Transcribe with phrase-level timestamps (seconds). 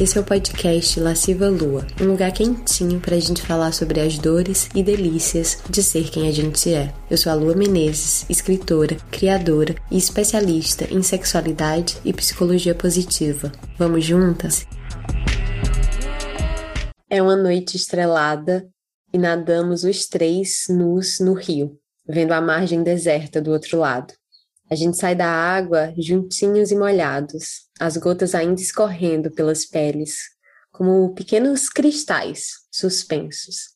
[0.00, 4.18] Esse é o podcast Lasciva Lua, um lugar quentinho para a gente falar sobre as
[4.18, 6.92] dores e delícias de ser quem a gente é.
[7.08, 13.52] Eu sou a Lua Menezes, escritora, criadora e especialista em sexualidade e psicologia positiva.
[13.78, 14.66] Vamos juntas?
[17.08, 18.68] É uma noite estrelada
[19.12, 24.12] e nadamos os três nus no rio, vendo a margem deserta do outro lado.
[24.74, 30.16] A gente sai da água juntinhos e molhados, as gotas ainda escorrendo pelas peles,
[30.72, 33.68] como pequenos cristais suspensos.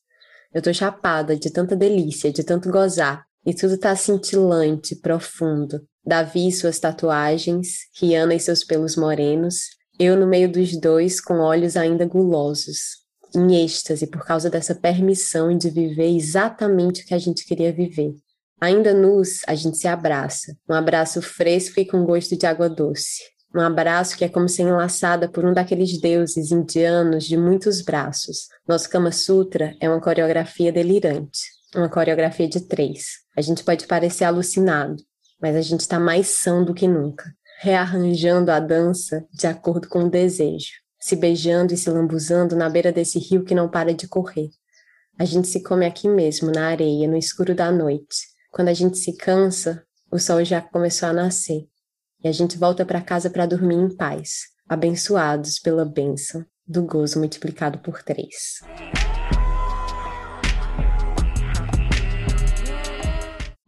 [0.53, 5.87] Eu tô chapada de tanta delícia, de tanto gozar, e tudo tá cintilante, profundo.
[6.05, 11.35] Davi e suas tatuagens, Rihanna e seus pelos morenos, eu no meio dos dois com
[11.35, 12.97] olhos ainda gulosos,
[13.33, 18.13] em êxtase por causa dessa permissão de viver exatamente o que a gente queria viver.
[18.61, 20.53] Ainda nus, a gente se abraça.
[20.67, 23.21] Um abraço fresco e com gosto de água doce.
[23.55, 28.47] Um abraço que é como ser enlaçada por um daqueles deuses indianos de muitos braços.
[28.67, 31.39] Nosso Kama Sutra é uma coreografia delirante.
[31.73, 33.05] Uma coreografia de três.
[33.35, 34.97] A gente pode parecer alucinado,
[35.41, 37.33] mas a gente está mais são do que nunca.
[37.61, 40.71] Rearranjando a dança de acordo com o desejo.
[40.99, 44.49] Se beijando e se lambuzando na beira desse rio que não para de correr.
[45.17, 48.97] A gente se come aqui mesmo, na areia, no escuro da noite quando a gente
[48.97, 51.67] se cansa, o sol já começou a nascer
[52.23, 57.19] e a gente volta para casa para dormir em paz, abençoados pela bênção do gozo
[57.19, 58.59] multiplicado por três.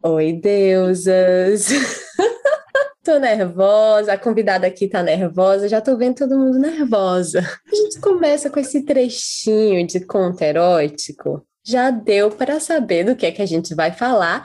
[0.04, 1.68] Oi, deusas!
[3.04, 7.40] tô nervosa, a convidada aqui tá nervosa, já tô vendo todo mundo nervosa.
[7.40, 11.46] A gente começa com esse trechinho de conto erótico.
[11.64, 14.44] Já deu para saber do que é que a gente vai falar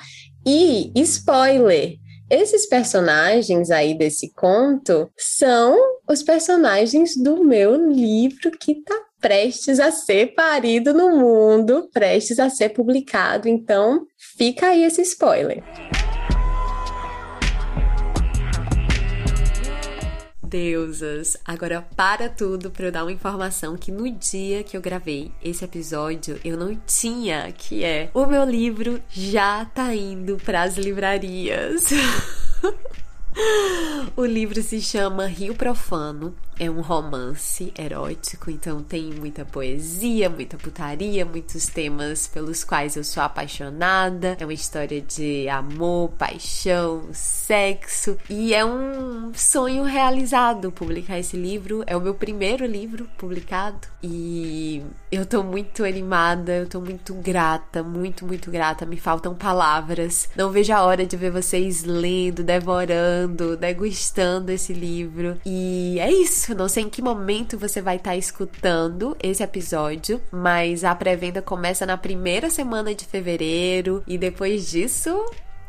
[0.50, 1.98] e, spoiler,
[2.30, 5.78] esses personagens aí desse conto são
[6.10, 12.50] os personagens do meu livro que está prestes a ser parido no mundo, prestes a
[12.50, 13.50] ser publicado.
[13.50, 14.06] Então,
[14.38, 15.62] fica aí esse spoiler.
[20.48, 25.32] Deusas, agora para tudo para eu dar uma informação que no dia que eu gravei
[25.44, 30.78] esse episódio eu não tinha, que é o meu livro já tá indo para as
[30.78, 31.90] livrarias.
[34.16, 40.58] O livro se chama Rio Profano, é um romance erótico, então tem muita poesia, muita
[40.58, 44.36] putaria, muitos temas pelos quais eu sou apaixonada.
[44.40, 51.84] É uma história de amor, paixão, sexo e é um sonho realizado publicar esse livro.
[51.86, 57.84] É o meu primeiro livro publicado e eu tô muito animada, eu tô muito grata,
[57.84, 58.86] muito, muito grata.
[58.86, 60.30] Me faltam palavras.
[60.36, 65.40] Não vejo a hora de ver vocês lendo, devorando, degustando esse livro.
[65.46, 66.47] E é isso.
[66.56, 71.42] Não sei em que momento você vai estar tá escutando esse episódio, mas a pré-venda
[71.42, 75.26] começa na primeira semana de fevereiro e depois disso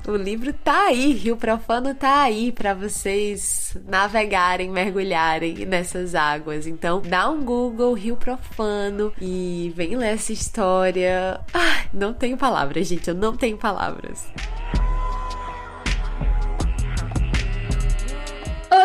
[0.06, 6.66] o livro tá aí, Rio Profano tá aí para vocês navegarem, mergulharem nessas águas.
[6.66, 11.40] Então, dá um Google Rio Profano e vem ler essa história.
[11.52, 14.26] Ah, não tenho palavras, gente, eu não tenho palavras.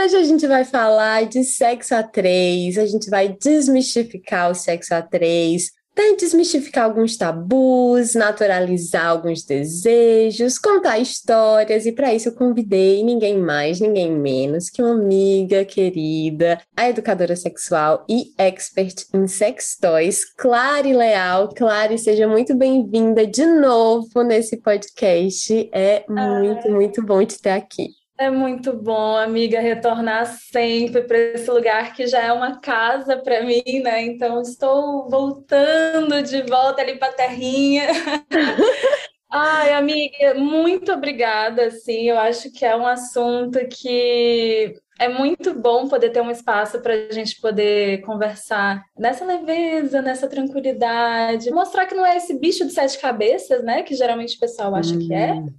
[0.04, 4.94] Hoje a gente vai falar de sexo a três, a gente vai desmistificar o sexo
[4.94, 12.34] a três, Vai desmistificar alguns tabus, naturalizar alguns desejos, contar histórias, e para isso eu
[12.34, 19.28] convidei ninguém mais, ninguém menos que uma amiga querida, a educadora sexual e expert em
[19.28, 21.50] sex toys, Clary Leal.
[21.50, 25.70] Clary, seja muito bem-vinda de novo nesse podcast.
[25.72, 28.03] É muito, muito bom te ter aqui.
[28.18, 33.44] É muito bom, amiga, retornar sempre para esse lugar que já é uma casa para
[33.44, 34.04] mim, né?
[34.04, 37.88] Então, estou voltando de volta ali para a terrinha.
[39.32, 41.72] Ai, amiga, muito obrigada.
[41.72, 46.80] Sim, eu acho que é um assunto que é muito bom poder ter um espaço
[46.82, 52.64] para a gente poder conversar nessa leveza, nessa tranquilidade, mostrar que não é esse bicho
[52.64, 53.82] de sete cabeças, né?
[53.82, 55.50] Que geralmente o pessoal acha que é hum.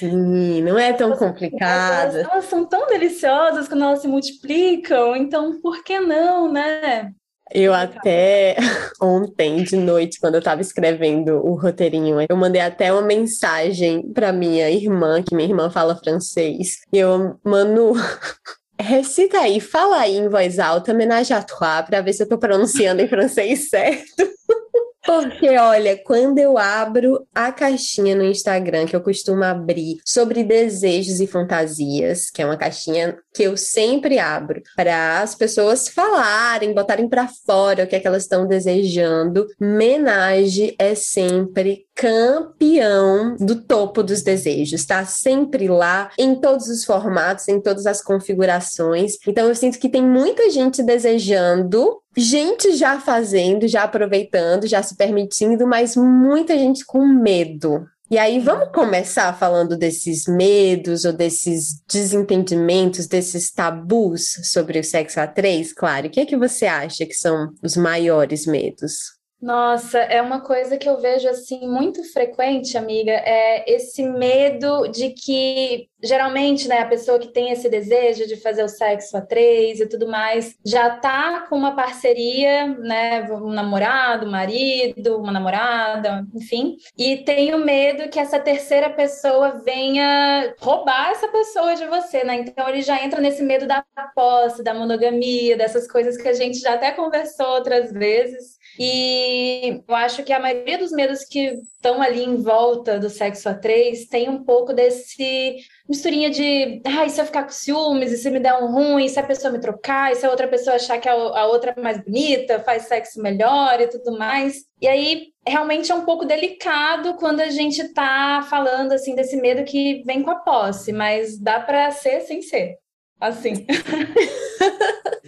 [0.00, 2.16] Sim, não é tão complicado.
[2.16, 7.12] Elas, elas são tão deliciosas quando elas se multiplicam, então por que não, né?
[7.52, 8.56] Eu até
[9.02, 14.32] ontem de noite, quando eu estava escrevendo o roteirinho, eu mandei até uma mensagem para
[14.32, 16.78] minha irmã, que minha irmã fala francês.
[16.90, 17.92] E eu, Manu,
[18.80, 22.38] recita aí, fala aí em voz alta, homenagem à toi, para ver se eu estou
[22.38, 24.26] pronunciando em francês certo.
[25.04, 31.20] Porque, olha, quando eu abro a caixinha no Instagram, que eu costumo abrir sobre desejos
[31.20, 37.08] e fantasias, que é uma caixinha que eu sempre abro para as pessoas falarem, botarem
[37.08, 44.02] para fora o que é que elas estão desejando, menage é sempre campeão do topo
[44.02, 49.18] dos desejos, tá sempre lá em todos os formatos, em todas as configurações.
[49.26, 54.96] Então eu sinto que tem muita gente desejando, gente já fazendo, já aproveitando, já se
[54.96, 57.86] permitindo, mas muita gente com medo.
[58.10, 65.20] E aí, vamos começar falando desses medos ou desses desentendimentos, desses tabus sobre o sexo
[65.20, 66.08] a três, claro.
[66.08, 69.19] O que é que você acha que são os maiores medos?
[69.40, 75.10] Nossa, é uma coisa que eu vejo assim muito frequente, amiga, é esse medo de
[75.10, 79.80] que geralmente, né, a pessoa que tem esse desejo de fazer o sexo a três
[79.80, 86.26] e tudo mais, já tá com uma parceria, né, um namorado, um marido, uma namorada,
[86.34, 92.24] enfim, e tem o medo que essa terceira pessoa venha roubar essa pessoa de você,
[92.24, 92.36] né?
[92.36, 93.84] Então ele já entra nesse medo da
[94.14, 98.59] posse, da monogamia, dessas coisas que a gente já até conversou outras vezes.
[98.82, 103.46] E eu acho que a maioria dos medos que estão ali em volta do sexo
[103.50, 105.56] a três tem um pouco desse
[105.86, 109.20] misturinha de, ah, se eu ficar com ciúmes, e se me der um ruim, se
[109.20, 111.80] a pessoa me trocar, e se a outra pessoa achar que a, a outra é
[111.82, 114.64] mais bonita, faz sexo melhor e tudo mais.
[114.80, 119.62] E aí, realmente é um pouco delicado quando a gente tá falando, assim, desse medo
[119.62, 122.78] que vem com a posse, mas dá para ser sem ser
[123.20, 123.66] assim.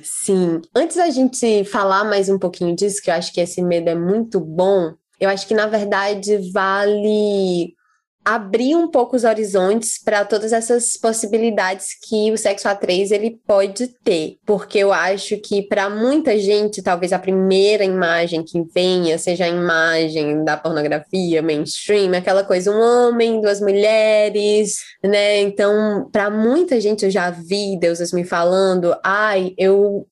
[0.03, 0.61] Sim.
[0.75, 3.95] Antes da gente falar mais um pouquinho disso, que eu acho que esse medo é
[3.95, 7.75] muito bom, eu acho que na verdade vale
[8.25, 13.39] abrir um pouco os horizontes para todas essas possibilidades que o sexo a três ele
[13.47, 19.19] pode ter, porque eu acho que para muita gente talvez a primeira imagem que venha
[19.19, 25.41] seja a imagem da pornografia mainstream, aquela coisa um homem, duas mulheres, né?
[25.41, 30.07] Então, para muita gente eu já vi Deus me falando, ai, eu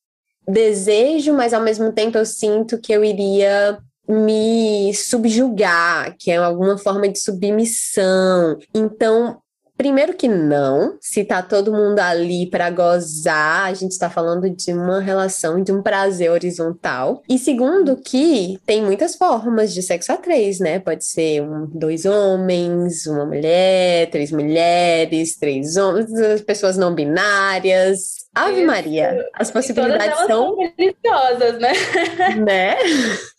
[0.48, 3.78] desejo, mas ao mesmo tempo eu sinto que eu iria
[4.10, 8.58] me subjugar, que é alguma forma de submissão.
[8.74, 9.40] Então,
[9.80, 14.74] Primeiro que não, se tá todo mundo ali para gozar, a gente está falando de
[14.74, 17.22] uma relação, de um prazer horizontal.
[17.26, 20.78] E segundo que tem muitas formas de sexo a três, né?
[20.80, 26.10] Pode ser um, dois homens, uma mulher, três mulheres, três homens,
[26.42, 28.64] pessoas não binárias, Ave.
[28.64, 30.26] Maria, as possibilidades são...
[30.26, 31.72] são deliciosas, né?
[32.46, 32.76] né?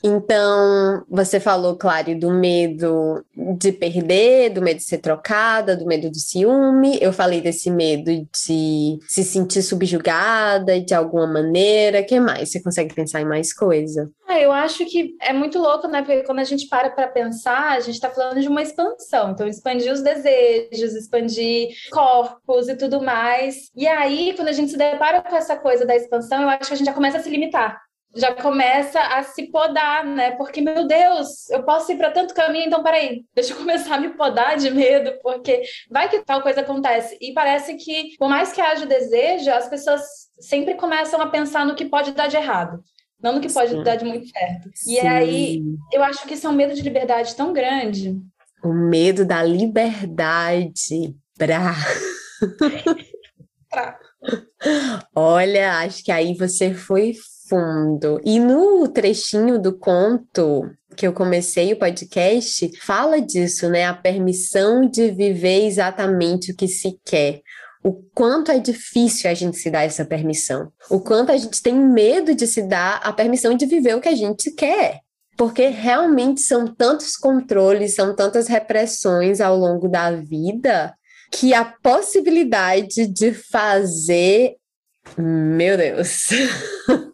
[0.04, 3.24] Então, você falou, Clary, do medo
[3.58, 6.98] de perder, do medo de ser trocada, do medo de ciúme.
[7.02, 12.02] Eu falei desse medo de se sentir subjugada de alguma maneira.
[12.02, 12.52] O que mais?
[12.52, 14.10] Você consegue pensar em mais coisa?
[14.32, 16.02] Ah, eu acho que é muito louco, né?
[16.02, 19.32] Porque quando a gente para para pensar, a gente está falando de uma expansão.
[19.32, 23.70] Então, expandir os desejos, expandir corpos e tudo mais.
[23.76, 26.74] E aí, quando a gente se depara com essa coisa da expansão, eu acho que
[26.74, 27.78] a gente já começa a se limitar.
[28.16, 30.32] Já começa a se podar, né?
[30.32, 34.00] Porque, meu Deus, eu posso ir para tanto caminho, então peraí, deixa eu começar a
[34.00, 37.18] me podar de medo, porque vai que tal coisa acontece.
[37.20, 40.02] E parece que, por mais que haja desejo, as pessoas
[40.40, 42.82] sempre começam a pensar no que pode dar de errado
[43.22, 43.84] não no que pode Sim.
[43.84, 44.70] dar de muito certo.
[44.74, 44.94] Sim.
[44.94, 48.20] E aí, eu acho que isso é um medo de liberdade tão grande.
[48.64, 51.16] O medo da liberdade.
[51.38, 51.76] Pra.
[53.70, 54.00] pra.
[55.16, 57.14] Olha, acho que aí você foi
[57.50, 58.22] fundo.
[58.24, 63.86] E no trechinho do conto que eu comecei o podcast, fala disso, né?
[63.86, 67.42] A permissão de viver exatamente o que se quer.
[67.84, 70.72] O quanto é difícil a gente se dar essa permissão.
[70.90, 74.10] O quanto a gente tem medo de se dar a permissão de viver o que
[74.10, 75.00] a gente quer.
[75.36, 80.94] Porque realmente são tantos controles, são tantas repressões ao longo da vida
[81.32, 84.58] que a possibilidade de fazer,
[85.18, 86.28] meu Deus.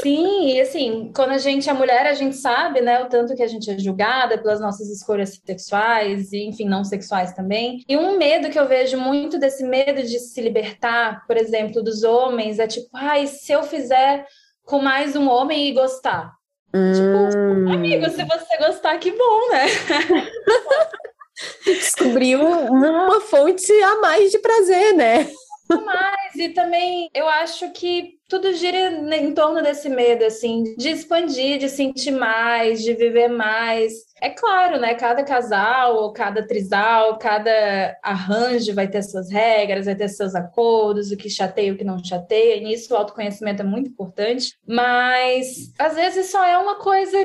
[0.00, 3.42] Sim, e assim, quando a gente é mulher, a gente sabe, né, o tanto que
[3.42, 7.84] a gente é julgada pelas nossas escolhas sexuais e, enfim, não sexuais também.
[7.88, 12.02] E um medo que eu vejo muito desse medo de se libertar, por exemplo, dos
[12.02, 14.26] homens, é tipo, ai, se eu fizer
[14.64, 16.32] com mais um homem e gostar.
[16.66, 17.30] Tipo, hum.
[17.30, 19.66] Tipo, amigo, se você gostar, que bom, né?
[21.64, 25.30] Descobriu uma fonte a mais de prazer, né?
[25.68, 28.76] Mais e também eu acho que tudo gira
[29.16, 33.92] em torno desse medo assim de expandir, de sentir mais, de viver mais.
[34.20, 34.94] É claro, né?
[34.94, 41.10] Cada casal, ou cada trisal, cada arranjo vai ter suas regras, vai ter seus acordos,
[41.10, 42.56] o que chateia, o que não chateia.
[42.56, 47.16] E nisso o autoconhecimento é muito importante, mas às vezes só é uma coisa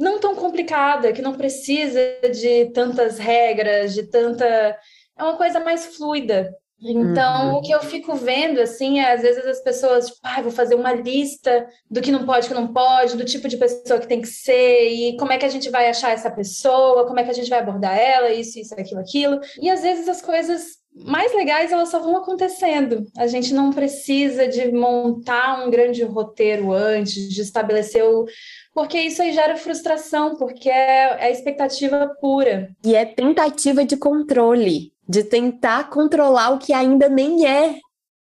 [0.00, 2.00] não tão complicada, que não precisa
[2.32, 4.44] de tantas regras, de tanta.
[4.46, 6.50] É uma coisa mais fluida.
[6.82, 7.56] Então, uhum.
[7.56, 10.74] o que eu fico vendo, assim, é às vezes as pessoas, tipo, ah, vou fazer
[10.74, 14.20] uma lista do que não pode, que não pode, do tipo de pessoa que tem
[14.20, 17.30] que ser, e como é que a gente vai achar essa pessoa, como é que
[17.30, 19.40] a gente vai abordar ela, isso, isso, aquilo, aquilo.
[19.60, 23.06] E às vezes as coisas mais legais elas só vão acontecendo.
[23.16, 28.26] A gente não precisa de montar um grande roteiro antes, de estabelecer o.
[28.74, 32.70] Porque isso aí gera frustração, porque é, é expectativa pura.
[32.84, 37.74] E é tentativa de controle de tentar controlar o que ainda nem é.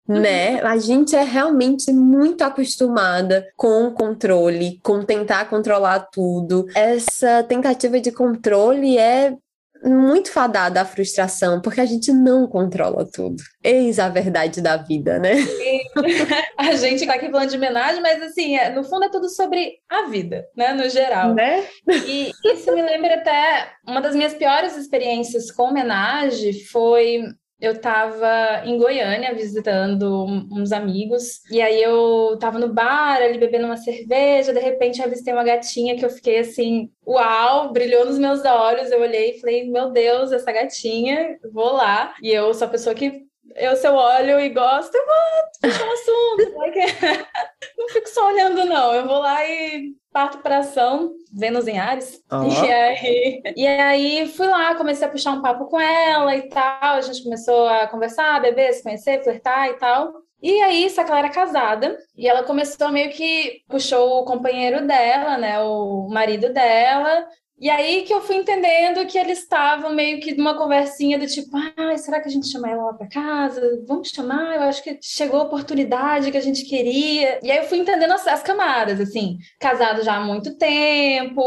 [0.08, 0.54] Né?
[0.62, 0.68] Uhum.
[0.68, 6.64] A gente é realmente muito acostumada com o controle, com tentar controlar tudo.
[6.74, 9.36] Essa tentativa de controle é
[9.84, 13.36] muito fadada à frustração, porque a gente não controla tudo.
[13.62, 15.34] Eis a verdade da vida, né?
[16.56, 19.74] a gente tá aqui falando de homenagem, mas assim, é, no fundo é tudo sobre
[19.88, 20.72] a vida, né?
[20.72, 21.34] No geral.
[21.34, 21.64] Né?
[22.06, 27.22] E isso me lembra até uma das minhas piores experiências com homenagem foi
[27.60, 33.66] eu estava em Goiânia visitando uns amigos, e aí eu estava no bar ali bebendo
[33.66, 38.44] uma cerveja, de repente avistei uma gatinha que eu fiquei assim, uau, brilhou nos meus
[38.44, 42.14] olhos, eu olhei e falei, meu Deus, essa gatinha, vou lá.
[42.22, 45.84] E eu sou a pessoa que eu, se eu olho e gosto, eu vou puxar
[45.84, 47.28] um assunto.
[47.76, 48.94] não fico só olhando, não.
[48.94, 52.22] Eu vou lá e parto para ação, Vênus em Ares.
[52.30, 56.96] E, aí, e aí fui lá, comecei a puxar um papo com ela e tal.
[56.96, 60.12] A gente começou a conversar, beber, se conhecer, flertar e tal.
[60.40, 64.86] E aí, só que ela era casada, e ela começou meio que puxou o companheiro
[64.86, 67.26] dela, né, o marido dela,
[67.60, 71.50] e aí que eu fui entendendo que eles estavam meio que numa conversinha do tipo,
[71.76, 73.82] ah, será que a gente chama ela lá para casa?
[73.86, 74.56] Vamos chamar?
[74.56, 77.40] Eu acho que chegou a oportunidade que a gente queria.
[77.42, 81.42] E aí eu fui entendendo as, as camadas, assim, casado já há muito tempo,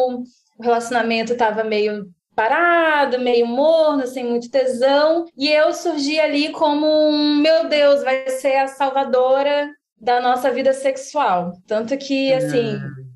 [0.58, 6.88] o relacionamento estava meio parado, meio morno, sem muito tesão, e eu surgi ali como
[6.88, 11.54] um, meu Deus, vai ser a salvadora da nossa vida sexual.
[11.68, 13.11] Tanto que, assim, ah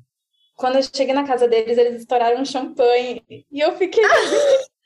[0.56, 3.22] quando eu cheguei na casa deles, eles estouraram um champanhe.
[3.28, 4.02] E eu fiquei.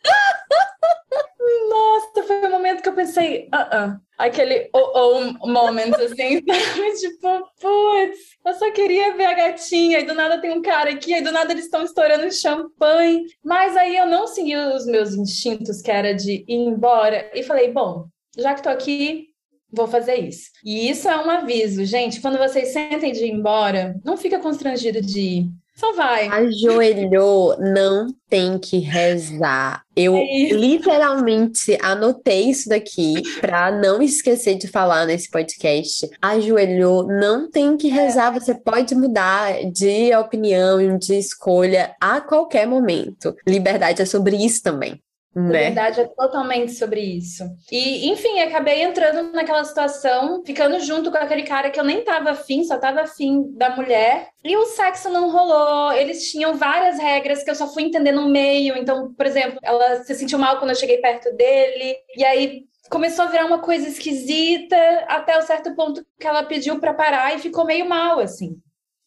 [1.70, 4.00] Nossa, foi o momento que eu pensei, uh -uh.
[4.18, 6.40] aquele oh oh moment, assim,
[7.00, 11.14] tipo, putz, eu só queria ver a gatinha, e do nada tem um cara aqui,
[11.14, 13.24] e do nada eles estão estourando champanhe.
[13.42, 17.72] Mas aí eu não segui os meus instintos, que era de ir embora, e falei,
[17.72, 19.29] bom, já que tô aqui,
[19.72, 20.50] vou fazer isso.
[20.64, 22.20] E isso é um aviso, gente.
[22.20, 25.50] Quando vocês sentem de ir embora, não fica constrangido de ir.
[25.80, 26.28] Só vai.
[26.28, 29.82] Ajoelhou, não tem que rezar.
[29.96, 36.06] Eu é literalmente anotei isso daqui para não esquecer de falar nesse podcast.
[36.20, 38.30] Ajoelhou, não tem que rezar.
[38.30, 43.34] Você pode mudar de opinião, de escolha a qualquer momento.
[43.48, 45.00] Liberdade é sobre isso também.
[45.34, 45.66] Né?
[45.66, 47.44] verdade é totalmente sobre isso.
[47.70, 52.30] E, enfim, acabei entrando naquela situação, ficando junto com aquele cara que eu nem tava
[52.30, 54.28] afim, só tava afim da mulher.
[54.42, 55.92] E o sexo não rolou.
[55.92, 58.76] Eles tinham várias regras que eu só fui entender no meio.
[58.76, 61.96] Então, por exemplo, ela se sentiu mal quando eu cheguei perto dele.
[62.16, 66.80] E aí começou a virar uma coisa esquisita até o certo ponto que ela pediu
[66.80, 68.56] para parar e ficou meio mal, assim.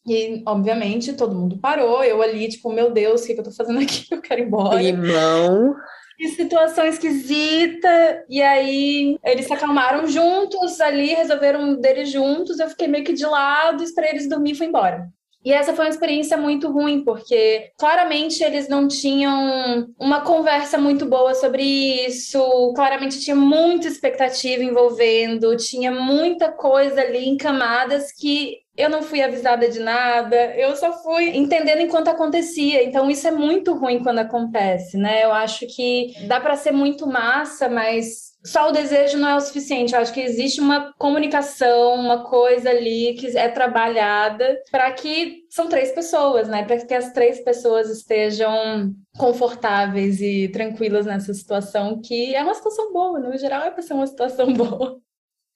[0.06, 2.02] E, obviamente, todo mundo parou.
[2.02, 4.06] Eu ali, tipo, meu Deus, o que, que eu tô fazendo aqui?
[4.12, 4.80] Eu quero ir embora.
[4.80, 5.74] Limão.
[6.16, 8.24] Que situação esquisita.
[8.28, 12.58] E aí eles se acalmaram juntos ali, resolveram deles juntos.
[12.58, 15.08] Eu fiquei meio que de lado, esperei eles dormir e fui embora.
[15.44, 21.04] E essa foi uma experiência muito ruim, porque claramente eles não tinham uma conversa muito
[21.04, 21.62] boa sobre
[22.06, 29.02] isso, claramente tinha muita expectativa envolvendo, tinha muita coisa ali em camadas que eu não
[29.02, 32.82] fui avisada de nada, eu só fui entendendo enquanto acontecia.
[32.82, 35.24] Então isso é muito ruim quando acontece, né?
[35.24, 39.40] Eu acho que dá para ser muito massa, mas só o desejo não é o
[39.40, 39.94] suficiente.
[39.94, 45.68] Eu acho que existe uma comunicação, uma coisa ali que é trabalhada para que são
[45.68, 46.64] três pessoas, né?
[46.64, 52.92] Para que as três pessoas estejam confortáveis e tranquilas nessa situação, que é uma situação
[52.92, 54.98] boa, no geral é para ser uma situação boa.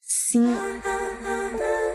[0.01, 0.55] Sim.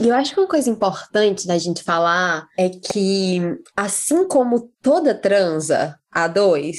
[0.00, 3.38] E eu acho que uma coisa importante da gente falar é que,
[3.76, 6.74] assim como toda transa A2,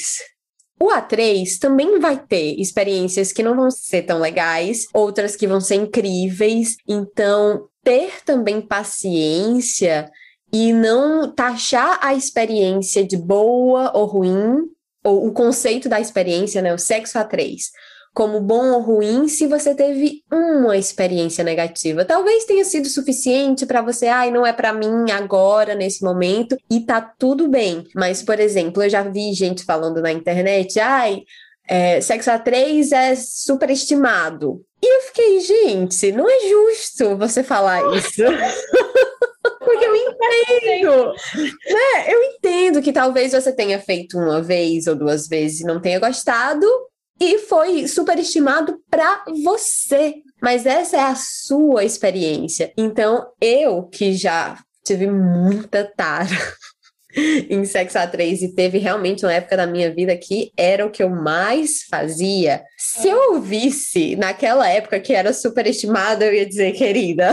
[0.80, 5.62] o A3 também vai ter experiências que não vão ser tão legais, outras que vão
[5.62, 6.76] ser incríveis.
[6.88, 10.10] Então, ter também paciência
[10.52, 14.58] e não taxar a experiência de boa ou ruim,
[15.04, 17.58] ou o conceito da experiência, né, o sexo A3,
[18.14, 22.04] como bom ou ruim se você teve uma experiência negativa.
[22.04, 26.82] Talvez tenha sido suficiente para você, ai, não é para mim agora, nesse momento, e
[26.82, 27.88] tá tudo bem.
[27.96, 31.22] Mas, por exemplo, eu já vi gente falando na internet, ai,
[31.68, 34.62] é, sexo a três é superestimado.
[34.84, 38.24] E eu fiquei, gente, não é justo você falar isso.
[39.60, 42.14] Porque eu entendo, né?
[42.14, 46.00] Eu entendo que talvez você tenha feito uma vez ou duas vezes e não tenha
[46.00, 46.68] gostado
[47.22, 50.16] e foi superestimado para você.
[50.42, 52.74] Mas essa é a sua experiência.
[52.76, 56.36] Então, eu que já tive muita tara
[57.48, 60.90] em sexo a três e teve realmente uma época da minha vida que era o
[60.90, 62.64] que eu mais fazia.
[62.76, 67.30] Se eu ouvisse naquela época que era superestimado, eu ia dizer, querida,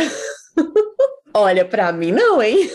[1.32, 2.70] olha para mim não, hein?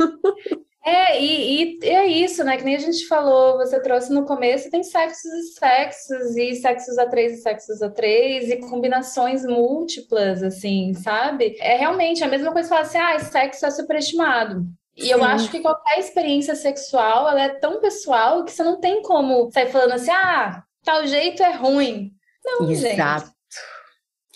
[0.86, 2.56] É, e, e, é isso, né?
[2.56, 6.96] Que nem a gente falou, você trouxe no começo, tem sexos e sexos, e sexos
[6.96, 11.56] a três e sexos a três, e combinações múltiplas, assim, sabe?
[11.58, 14.64] É realmente a mesma coisa falar assim, ah, sexo é superestimado.
[14.96, 15.10] E Sim.
[15.10, 19.50] eu acho que qualquer experiência sexual, ela é tão pessoal que você não tem como
[19.50, 22.12] sair falando assim, ah, tal jeito é ruim.
[22.44, 23.32] Não, Exato.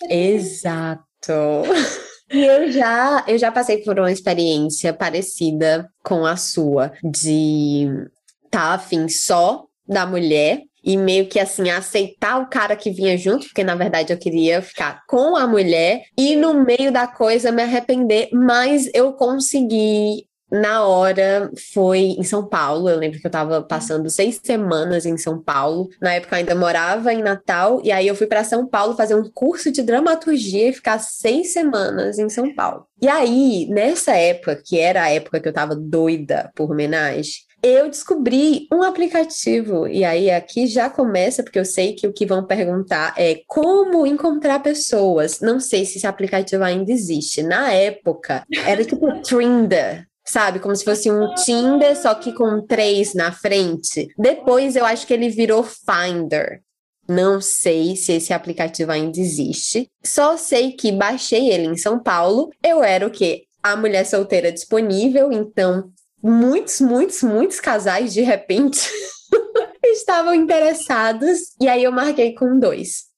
[0.01, 0.13] gente.
[0.13, 1.05] Exato.
[2.31, 7.87] E eu já, eu já passei por uma experiência parecida com a sua, de
[8.49, 13.45] tá afim só da mulher e meio que assim aceitar o cara que vinha junto,
[13.45, 17.61] porque na verdade eu queria ficar com a mulher e no meio da coisa me
[17.61, 22.89] arrepender, mas eu consegui na hora foi em São Paulo.
[22.89, 25.89] Eu lembro que eu estava passando seis semanas em São Paulo.
[26.01, 27.81] Na época eu ainda morava em Natal.
[27.83, 31.53] E aí eu fui para São Paulo fazer um curso de dramaturgia e ficar seis
[31.53, 32.85] semanas em São Paulo.
[33.01, 37.89] E aí, nessa época, que era a época que eu estava doida por homenagem, eu
[37.89, 39.87] descobri um aplicativo.
[39.87, 44.05] E aí aqui já começa, porque eu sei que o que vão perguntar é como
[44.05, 45.39] encontrar pessoas.
[45.39, 47.41] Não sei se esse aplicativo ainda existe.
[47.41, 50.59] Na época, era tipo Trinder sabe?
[50.59, 54.07] Como se fosse um Tinder, só que com três na frente.
[54.17, 56.61] Depois eu acho que ele virou Finder.
[57.07, 59.89] Não sei se esse aplicativo ainda existe.
[60.03, 62.49] Só sei que baixei ele em São Paulo.
[62.63, 63.43] Eu era o quê?
[63.61, 65.91] A mulher solteira disponível, então
[66.23, 68.89] muitos, muitos, muitos casais de repente
[69.83, 71.53] estavam interessados.
[71.59, 73.10] E aí eu marquei com dois.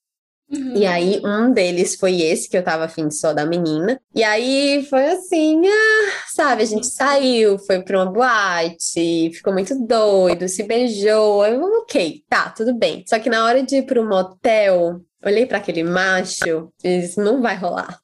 [0.54, 0.76] Uhum.
[0.76, 4.00] E aí, um deles foi esse, que eu tava afim só da menina.
[4.14, 9.74] E aí foi assim, ah, sabe, a gente saiu, foi pra uma boate, ficou muito
[9.86, 11.44] doido, se beijou.
[11.44, 13.04] Eu, ok, tá, tudo bem.
[13.06, 17.42] Só que na hora de ir pro motel, olhei para aquele macho e disse: não
[17.42, 17.98] vai rolar.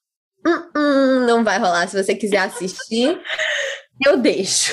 [0.46, 1.86] Uh -uh, não vai rolar.
[1.86, 3.20] Se você quiser assistir,
[4.04, 4.72] eu deixo.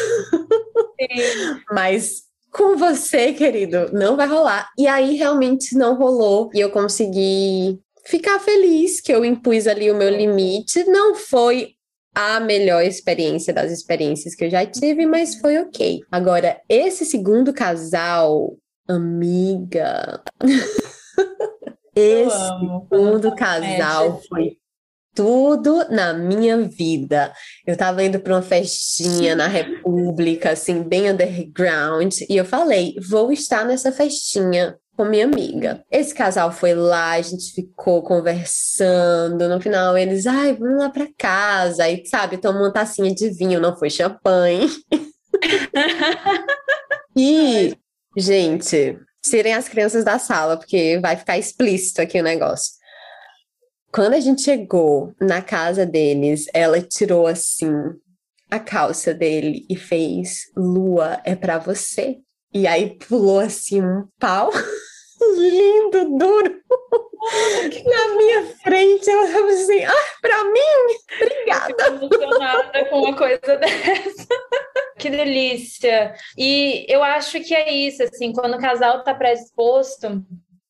[1.72, 2.27] Mas
[2.58, 4.68] com você, querido, não vai rolar.
[4.78, 9.96] E aí realmente não rolou e eu consegui ficar feliz que eu impus ali o
[9.96, 10.84] meu limite.
[10.86, 11.74] Não foi
[12.16, 16.00] a melhor experiência das experiências que eu já tive, mas foi ok.
[16.12, 20.24] Agora, esse segundo casal, amiga.
[21.96, 22.48] esse
[22.90, 24.58] segundo casal foi
[25.18, 27.34] tudo na minha vida.
[27.66, 33.32] Eu tava indo para uma festinha na República, assim, bem underground, e eu falei: vou
[33.32, 35.84] estar nessa festinha com minha amiga.
[35.92, 39.50] Esse casal foi lá, a gente ficou conversando.
[39.50, 41.86] No final, eles, ai, vamos lá para casa.
[41.86, 44.70] Aí, sabe, tomou uma tacinha de vinho, não foi champanhe.
[47.18, 47.76] e,
[48.16, 52.77] gente, tirem as crianças da sala, porque vai ficar explícito aqui o negócio.
[53.98, 57.74] Quando a gente chegou na casa deles, ela tirou assim
[58.48, 62.20] a calça dele e fez: Lua, é para você.
[62.54, 64.52] E aí pulou assim um pau
[65.36, 66.62] lindo, duro,
[67.86, 69.10] na minha frente.
[69.10, 71.20] Eu tava assim: ah, pra mim?
[71.20, 71.84] Obrigada.
[71.84, 74.28] Eu emocionada com uma coisa dessa.
[75.00, 76.14] Que delícia!
[76.38, 80.24] E eu acho que é isso, assim, quando o casal tá predisposto,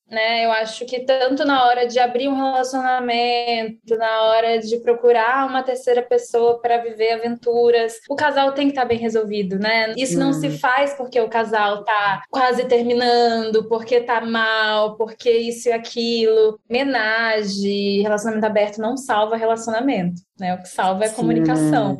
[0.10, 0.46] né?
[0.46, 5.64] Eu acho que tanto na hora de abrir um relacionamento, na hora de procurar uma
[5.64, 9.94] terceira pessoa para viver aventuras, o casal tem que estar tá bem resolvido, né?
[9.98, 15.70] Isso não se faz porque o casal tá quase terminando, porque tá mal, porque isso
[15.70, 16.60] e aquilo.
[16.70, 20.54] Menagem, relacionamento aberto não salva relacionamento, né?
[20.54, 21.98] O que salva é a comunicação.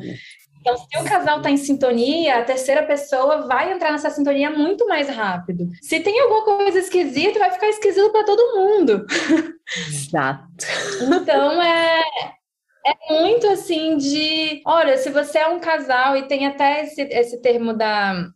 [0.68, 4.86] Então, se o casal está em sintonia, a terceira pessoa vai entrar nessa sintonia muito
[4.86, 5.68] mais rápido.
[5.80, 9.06] Se tem alguma coisa esquisita, vai ficar esquisito para todo mundo.
[9.88, 10.44] Exato.
[11.00, 12.02] Então, é,
[12.86, 14.60] é muito assim de.
[14.66, 18.28] Olha, se você é um casal e tem até esse, esse termo da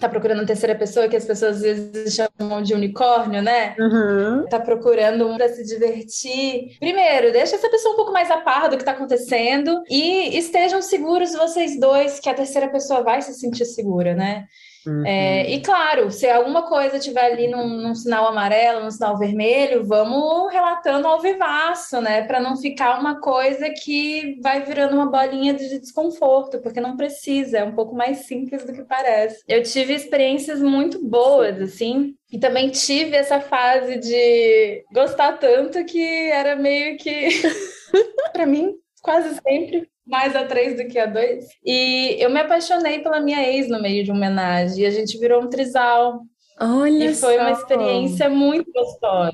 [0.00, 3.76] tá procurando uma terceira pessoa, que as pessoas às vezes chamam de unicórnio, né?
[3.78, 4.46] Uhum.
[4.48, 6.76] Tá procurando um pra se divertir.
[6.78, 10.80] Primeiro, deixa essa pessoa um pouco mais a par do que tá acontecendo e estejam
[10.80, 14.46] seguros vocês dois que a terceira pessoa vai se sentir segura, né?
[14.86, 15.04] Uhum.
[15.06, 19.84] É, e claro, se alguma coisa tiver ali num, num, sinal amarelo, num sinal vermelho,
[19.84, 22.22] vamos relatando ao vivaço, né?
[22.22, 27.58] Para não ficar uma coisa que vai virando uma bolinha de desconforto, porque não precisa,
[27.58, 29.42] é um pouco mais simples do que parece.
[29.46, 36.30] Eu tive experiências muito boas, assim, e também tive essa fase de gostar tanto que
[36.30, 37.28] era meio que,
[38.32, 41.46] para mim, quase sempre mais a três do que a dois.
[41.64, 44.82] E eu me apaixonei pela minha ex no meio de uma homenagem.
[44.82, 46.20] E a gente virou um trisal.
[46.60, 47.40] Olha e foi só.
[47.40, 49.32] uma experiência muito gostosa,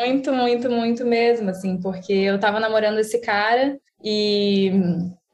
[0.00, 4.72] muito, muito, muito mesmo, assim, porque eu tava namorando esse cara e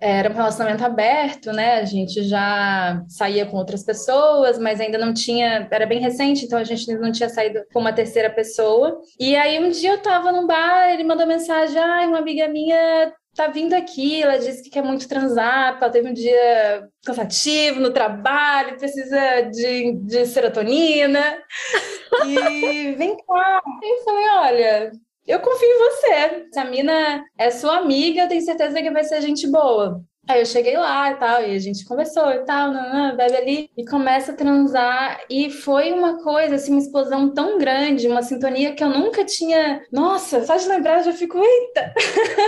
[0.00, 1.74] era um relacionamento aberto, né?
[1.80, 6.58] A gente já saía com outras pessoas, mas ainda não tinha, era bem recente, então
[6.58, 8.98] a gente não tinha saído com uma terceira pessoa.
[9.18, 13.12] E aí um dia eu tava num bar, ele mandou mensagem: "Ai, uma amiga minha
[13.34, 17.92] tá vindo aqui, ela disse que quer muito transar, ela teve um dia cansativo no
[17.92, 21.38] trabalho, precisa de, de serotonina.
[22.26, 23.62] e vem cá.
[23.82, 24.92] E eu falei, olha,
[25.26, 26.48] eu confio em você.
[26.52, 30.02] Se a mina é sua amiga, eu tenho certeza que vai ser gente boa.
[30.28, 33.70] Aí eu cheguei lá e tal, e a gente conversou e tal, nanã, bebe ali,
[33.76, 35.20] e começa a transar.
[35.28, 39.82] E foi uma coisa, assim, uma explosão tão grande, uma sintonia que eu nunca tinha.
[39.90, 41.92] Nossa, só de lembrar eu já fico, eita!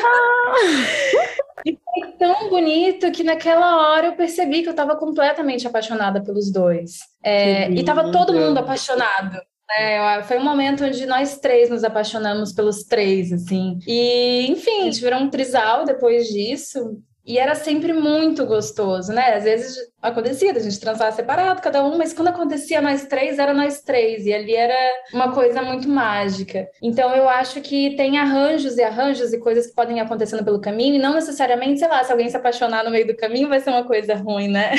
[0.05, 0.55] Ah!
[1.67, 6.53] e foi tão bonito que naquela hora eu percebi que eu estava completamente apaixonada pelos
[6.53, 6.99] dois.
[7.25, 9.41] É, e tava todo mundo apaixonado.
[9.71, 13.79] É, foi um momento onde nós três nos apaixonamos pelos três, assim.
[13.87, 17.01] E, enfim, a gente virou um trisal depois disso.
[17.25, 19.35] E era sempre muito gostoso, né?
[19.35, 23.55] Às vezes acontecia a gente transar separado, cada um, mas quando acontecia nós três, era
[23.55, 24.27] nós três.
[24.27, 24.75] E ali era
[25.13, 26.69] uma coisa muito mágica.
[26.83, 30.61] Então eu acho que tem arranjos e arranjos e coisas que podem ir acontecendo pelo
[30.61, 33.61] caminho, e não necessariamente, sei lá, se alguém se apaixonar no meio do caminho, vai
[33.61, 34.73] ser uma coisa ruim, né?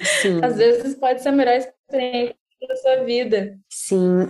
[0.00, 0.40] Sim.
[0.44, 2.36] Às vezes pode ser a melhor experiência
[2.68, 3.58] da sua vida.
[3.68, 4.28] Sim.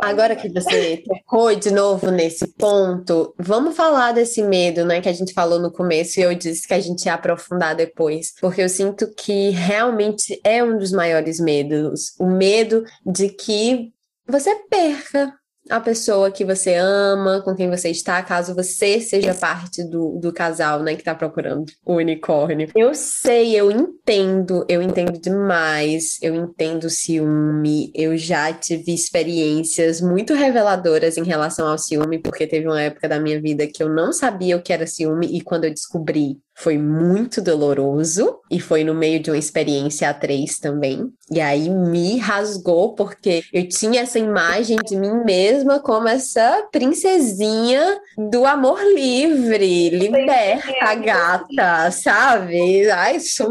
[0.00, 5.12] Agora que você tocou de novo nesse ponto, vamos falar desse medo, né, que a
[5.12, 8.68] gente falou no começo e eu disse que a gente ia aprofundar depois, porque eu
[8.68, 13.92] sinto que realmente é um dos maiores medos, o medo de que
[14.28, 15.32] você perca
[15.70, 20.32] a pessoa que você ama, com quem você está, caso você seja parte do, do
[20.32, 22.68] casal, né, que está procurando o unicórnio.
[22.74, 30.34] Eu sei, eu entendo, eu entendo demais, eu entendo ciúme, eu já tive experiências muito
[30.34, 34.12] reveladoras em relação ao ciúme, porque teve uma época da minha vida que eu não
[34.12, 38.94] sabia o que era ciúme e quando eu descobri, foi muito doloroso e foi no
[38.94, 41.12] meio de uma experiência a três também.
[41.30, 48.00] E aí me rasgou porque eu tinha essa imagem de mim mesma como essa princesinha
[48.30, 52.90] do amor livre, liberta, gata, sabe?
[52.90, 53.48] Ai, sou,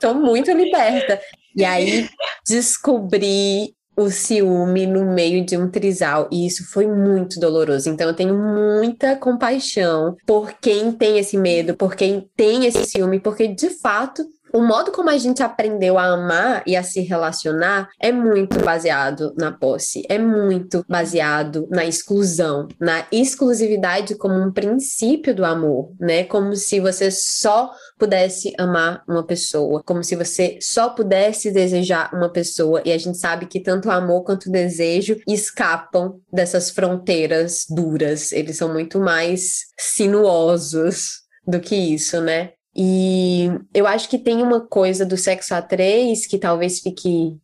[0.00, 1.20] tô muito liberta.
[1.54, 2.08] E aí
[2.46, 7.88] descobri o ciúme no meio de um trisal e isso foi muito doloroso.
[7.88, 13.18] Então eu tenho muita compaixão por quem tem esse medo, por quem tem esse ciúme,
[13.18, 14.22] porque de fato
[14.56, 19.34] o modo como a gente aprendeu a amar e a se relacionar é muito baseado
[19.36, 26.24] na posse, é muito baseado na exclusão, na exclusividade como um princípio do amor, né?
[26.24, 32.30] Como se você só pudesse amar uma pessoa, como se você só pudesse desejar uma
[32.30, 32.80] pessoa.
[32.84, 38.32] E a gente sabe que tanto o amor quanto o desejo escapam dessas fronteiras duras,
[38.32, 42.52] eles são muito mais sinuosos do que isso, né?
[42.76, 47.38] E eu acho que tem uma coisa do sexo a três que talvez fique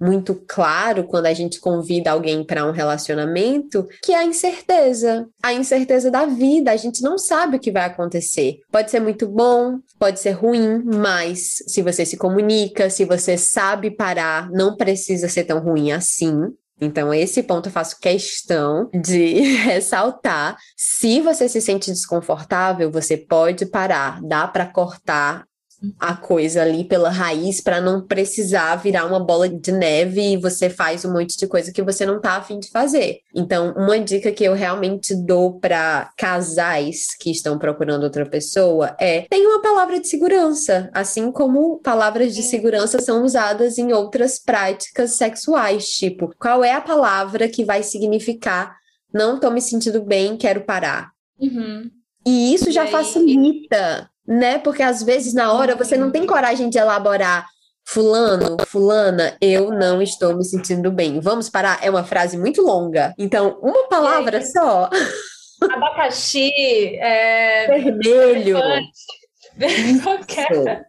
[0.00, 5.52] muito claro quando a gente convida alguém para um relacionamento, que é a incerteza, a
[5.52, 6.70] incerteza da vida.
[6.70, 8.60] A gente não sabe o que vai acontecer.
[8.70, 13.90] Pode ser muito bom, pode ser ruim, mas se você se comunica, se você sabe
[13.90, 16.32] parar, não precisa ser tão ruim assim.
[16.80, 20.56] Então, esse ponto eu faço questão de ressaltar.
[20.76, 25.47] Se você se sente desconfortável, você pode parar, dá para cortar
[25.98, 30.68] a coisa ali pela raiz para não precisar virar uma bola de neve e você
[30.68, 33.18] faz um monte de coisa que você não tá afim de fazer.
[33.34, 39.22] Então, uma dica que eu realmente dou para casais que estão procurando outra pessoa é:
[39.30, 45.16] tenha uma palavra de segurança, assim como palavras de segurança são usadas em outras práticas
[45.16, 48.76] sexuais, tipo, qual é a palavra que vai significar
[49.12, 51.10] não tô me sentindo bem, quero parar.
[51.40, 51.90] Uhum.
[52.26, 54.58] E isso já facilita, né?
[54.58, 57.46] Porque às vezes na hora você não tem coragem de elaborar.
[57.86, 61.20] Fulano, fulana, eu não estou me sentindo bem.
[61.20, 61.78] Vamos parar?
[61.82, 63.14] É uma frase muito longa.
[63.16, 64.90] Então, uma palavra só.
[65.62, 66.50] Abacaxi,
[67.00, 67.66] é...
[67.66, 68.58] vermelho.
[70.04, 70.84] Qualquer.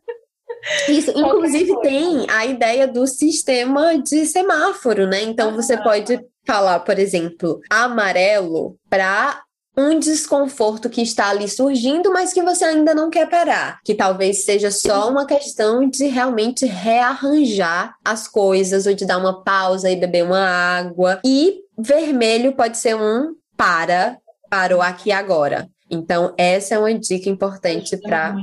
[0.90, 5.22] Isso, inclusive tem a ideia do sistema de semáforo, né?
[5.22, 9.42] Então você pode falar, por exemplo, amarelo para
[9.78, 13.80] um desconforto que está ali surgindo, mas que você ainda não quer parar.
[13.84, 19.44] Que talvez seja só uma questão de realmente rearranjar as coisas, ou de dar uma
[19.44, 21.22] pausa e beber uma água.
[21.26, 24.18] E vermelho pode ser um para,
[24.50, 25.70] parou aqui agora.
[25.90, 28.36] Então, essa é uma dica importante para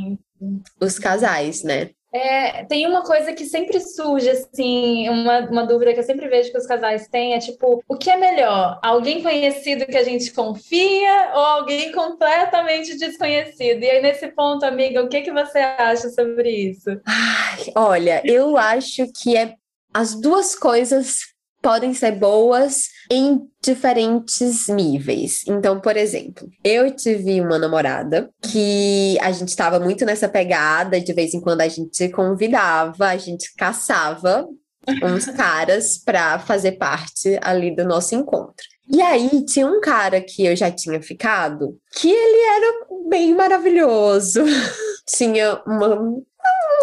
[0.80, 1.90] os casais, né?
[2.14, 6.50] É, tem uma coisa que sempre surge, assim, uma, uma dúvida que eu sempre vejo
[6.50, 8.78] que os casais têm, é tipo, o que é melhor?
[8.82, 13.82] Alguém conhecido que a gente confia ou alguém completamente desconhecido?
[13.82, 16.90] E aí, nesse ponto, amiga, o que, que você acha sobre isso?
[17.04, 19.54] Ai, olha, eu acho que é
[19.92, 21.18] as duas coisas
[21.60, 25.42] podem ser boas em diferentes níveis.
[25.46, 31.12] Então, por exemplo, eu tive uma namorada que a gente estava muito nessa pegada, de
[31.12, 34.46] vez em quando a gente convidava, a gente caçava
[35.02, 38.64] uns caras para fazer parte ali do nosso encontro.
[38.88, 44.44] E aí tinha um cara que eu já tinha ficado, que ele era bem maravilhoso.
[45.08, 46.22] tinha uma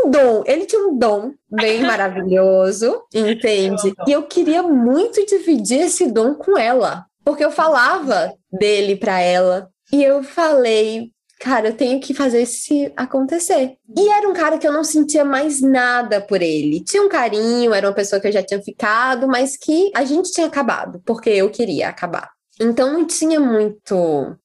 [0.01, 3.93] um dom, ele tinha um dom bem maravilhoso, entende?
[4.08, 9.69] E eu queria muito dividir esse dom com ela, porque eu falava dele para ela
[9.91, 13.75] e eu falei, cara, eu tenho que fazer isso acontecer.
[13.95, 16.84] E era um cara que eu não sentia mais nada por ele.
[16.84, 20.32] Tinha um carinho, era uma pessoa que eu já tinha ficado, mas que a gente
[20.32, 22.29] tinha acabado, porque eu queria acabar.
[22.60, 24.36] Então não tinha muito.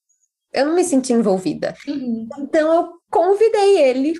[0.53, 1.75] Eu não me sentia envolvida.
[1.87, 2.27] Uhum.
[2.41, 4.15] Então eu convidei ele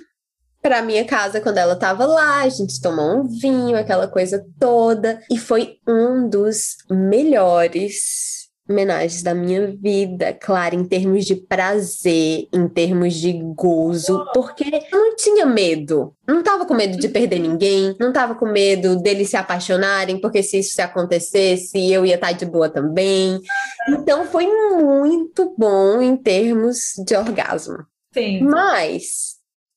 [0.61, 5.21] para minha casa quando ela tava lá, a gente tomou um vinho, aquela coisa toda,
[5.31, 12.67] e foi um dos melhores homenagens da minha vida, claro, em termos de prazer, em
[12.67, 16.13] termos de gozo, porque eu não tinha medo.
[16.27, 20.43] Não tava com medo de perder ninguém, não tava com medo deles se apaixonarem, porque
[20.43, 23.41] se isso se acontecesse, eu ia estar de boa também.
[23.89, 27.77] Então foi muito bom em termos de orgasmo.
[28.13, 28.41] Sim.
[28.43, 29.28] Mas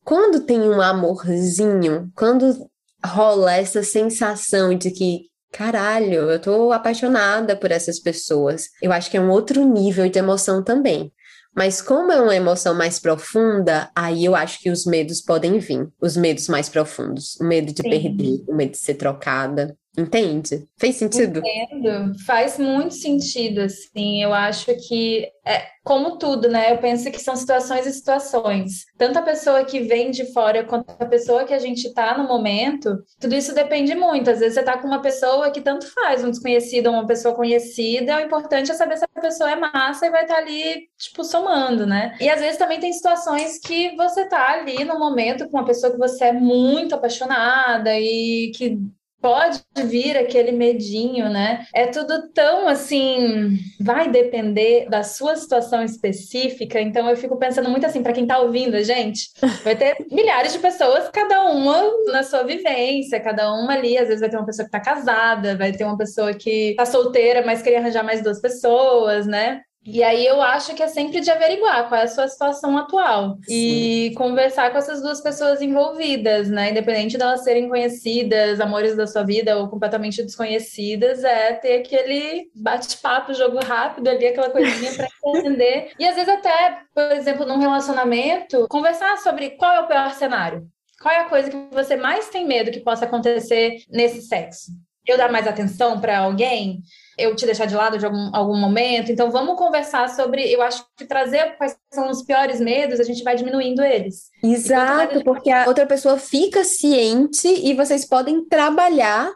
[0.05, 2.69] quando tem um amorzinho, quando
[3.05, 9.17] rola essa sensação de que, caralho, eu tô apaixonada por essas pessoas, eu acho que
[9.17, 11.13] é um outro nível de emoção também.
[11.55, 15.87] Mas como é uma emoção mais profunda, aí eu acho que os medos podem vir,
[16.01, 17.91] os medos mais profundos, o medo de Sim.
[17.91, 19.77] perder, o medo de ser trocada.
[19.97, 20.67] Entende?
[20.79, 21.41] Fez sentido?
[21.41, 22.19] Entendo.
[22.25, 24.23] Faz muito sentido, assim.
[24.23, 26.73] Eu acho que, é, como tudo, né?
[26.73, 28.87] Eu penso que são situações e situações.
[28.97, 32.27] Tanto a pessoa que vem de fora quanto a pessoa que a gente tá no
[32.27, 34.31] momento, tudo isso depende muito.
[34.31, 37.35] Às vezes você tá com uma pessoa que tanto faz, um desconhecido ou uma pessoa
[37.35, 40.89] conhecida, o importante é saber se a pessoa é massa e vai estar tá ali,
[40.97, 42.17] tipo, somando, né?
[42.19, 45.93] E às vezes também tem situações que você tá ali no momento com uma pessoa
[45.93, 48.79] que você é muito apaixonada e que
[49.23, 51.65] pode vir aquele medinho, né?
[51.73, 56.81] É tudo tão assim, vai depender da sua situação específica.
[56.81, 59.31] Então eu fico pensando muito assim, para quem tá ouvindo a gente,
[59.63, 61.81] vai ter milhares de pessoas, cada uma
[62.11, 65.57] na sua vivência, cada uma ali, às vezes vai ter uma pessoa que tá casada,
[65.57, 69.63] vai ter uma pessoa que tá solteira, mas queria arranjar mais duas pessoas, né?
[69.85, 73.37] E aí eu acho que é sempre de averiguar qual é a sua situação atual
[73.43, 73.55] Sim.
[73.55, 76.71] e conversar com essas duas pessoas envolvidas, né?
[76.71, 82.49] Independente delas de serem conhecidas, amores da sua vida ou completamente desconhecidas, é ter aquele
[82.55, 85.91] bate-papo, jogo rápido ali, aquela coisinha para entender.
[85.99, 90.65] E às vezes até, por exemplo, num relacionamento, conversar sobre qual é o pior cenário.
[91.01, 94.71] Qual é a coisa que você mais tem medo que possa acontecer nesse sexo?
[95.05, 96.81] Eu dar mais atenção para alguém?
[97.19, 99.13] Eu te deixar de lado de algum, algum momento.
[99.13, 100.51] Então, vamos conversar sobre.
[100.51, 104.31] Eu acho que trazer quais são os piores medos, a gente vai diminuindo eles.
[104.43, 105.25] Exato, gente...
[105.25, 109.33] porque a outra pessoa fica ciente e vocês podem trabalhar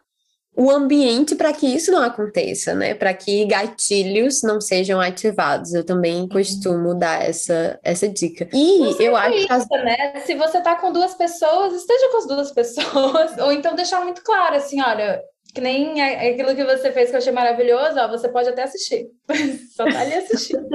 [0.57, 2.95] o ambiente para que isso não aconteça, né?
[2.95, 5.75] Para que gatilhos não sejam ativados.
[5.75, 6.29] Eu também uhum.
[6.29, 8.49] costumo dar essa, essa dica.
[8.55, 9.69] E eu acho isso, as...
[9.85, 10.23] né?
[10.25, 14.23] Se você tá com duas pessoas, esteja com as duas pessoas, ou então deixar muito
[14.23, 15.23] claro assim, olha,
[15.57, 19.09] que nem aquilo que você fez que eu achei maravilhoso, ó, você pode até assistir.
[19.75, 20.69] Só tá ali assistindo.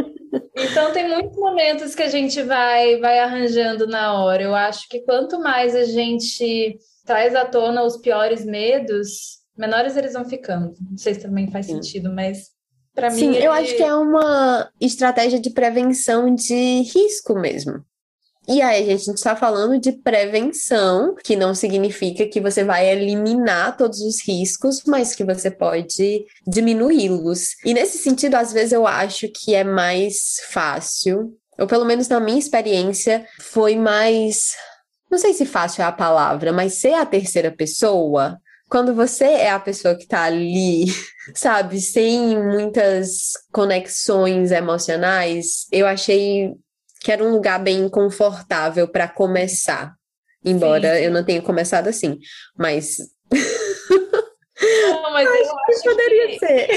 [0.57, 4.41] Então tem muitos momentos que a gente vai vai arranjando na hora.
[4.41, 10.13] Eu acho que quanto mais a gente traz à tona os piores medos, menores eles
[10.13, 10.73] vão ficando.
[10.89, 11.75] Não sei se também faz Sim.
[11.75, 12.49] sentido, mas
[12.95, 17.85] Para mim, Sim, eu acho que é uma estratégia de prevenção de risco mesmo.
[18.51, 23.77] E aí, a gente está falando de prevenção, que não significa que você vai eliminar
[23.77, 27.55] todos os riscos, mas que você pode diminuí-los.
[27.63, 32.19] E nesse sentido, às vezes eu acho que é mais fácil, ou pelo menos na
[32.19, 34.53] minha experiência, foi mais.
[35.09, 38.37] Não sei se fácil é a palavra, mas ser a terceira pessoa
[38.67, 40.85] quando você é a pessoa que tá ali,
[41.35, 46.53] sabe, sem muitas conexões emocionais, eu achei
[47.01, 49.95] que era um lugar bem confortável para começar.
[50.43, 51.03] Embora Sim.
[51.03, 52.19] eu não tenha começado assim,
[52.57, 52.97] mas.
[53.31, 56.67] Não, mas eu acho que poderia que, ser.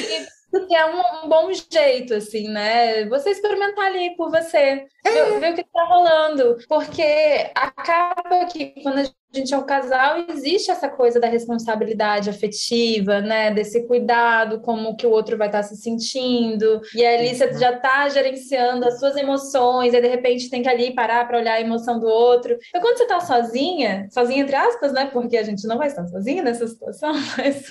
[0.69, 3.07] Que é um, um, bom jeito, assim, né?
[3.07, 5.11] Você experimentar ali por você, é.
[5.11, 6.59] ver, ver o que está rolando.
[6.69, 13.21] Porque acaba que quando a gente é um casal, existe essa coisa da responsabilidade afetiva,
[13.21, 13.53] né?
[13.53, 16.81] Desse cuidado, como que o outro vai estar se sentindo.
[16.95, 20.95] E ali você já está gerenciando as suas emoções, e de repente tem que ali
[20.95, 22.57] parar para olhar a emoção do outro.
[22.69, 25.09] Então, quando você está sozinha, sozinha entre aspas, né?
[25.13, 27.69] Porque a gente não vai estar sozinha nessa situação, mas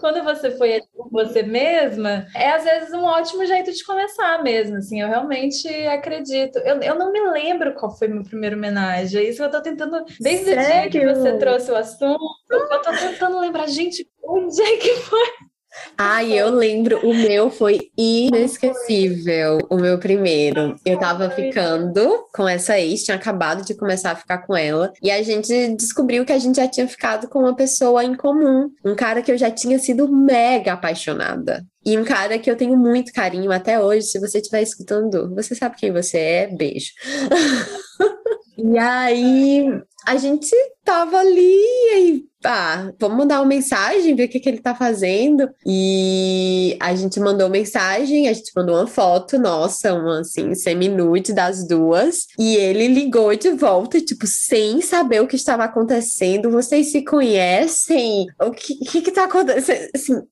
[0.00, 4.76] quando você foi você mesma, é às vezes um ótimo jeito de começar mesmo.
[4.76, 6.58] Assim, eu realmente acredito.
[6.58, 9.20] Eu, eu não me lembro qual foi meu primeiro homenagem.
[9.20, 12.90] É isso que eu tô tentando desde dia que você trouxe o assunto, eu tô
[12.92, 15.28] tentando lembrar, gente, onde é que foi?
[15.96, 20.76] Ai, eu lembro, o meu foi inesquecível, o meu primeiro.
[20.84, 25.10] Eu tava ficando com essa ex, tinha acabado de começar a ficar com ela, e
[25.10, 28.94] a gente descobriu que a gente já tinha ficado com uma pessoa em comum, um
[28.94, 31.64] cara que eu já tinha sido mega apaixonada.
[31.84, 35.54] E um cara que eu tenho muito carinho até hoje, se você estiver escutando, você
[35.54, 36.92] sabe quem você é, beijo.
[38.60, 39.70] E aí
[40.08, 41.60] a gente tava ali
[41.94, 45.50] e ah, vamos mandar uma mensagem, ver o que, que ele tá fazendo.
[45.66, 51.66] E a gente mandou mensagem, a gente mandou uma foto nossa, uma assim, semi-nude das
[51.68, 52.26] duas.
[52.38, 56.50] E ele ligou de volta, tipo, sem saber o que estava acontecendo.
[56.50, 58.26] Vocês se conhecem?
[58.40, 59.90] O que, que, que tá acontecendo?
[59.94, 60.22] Assim,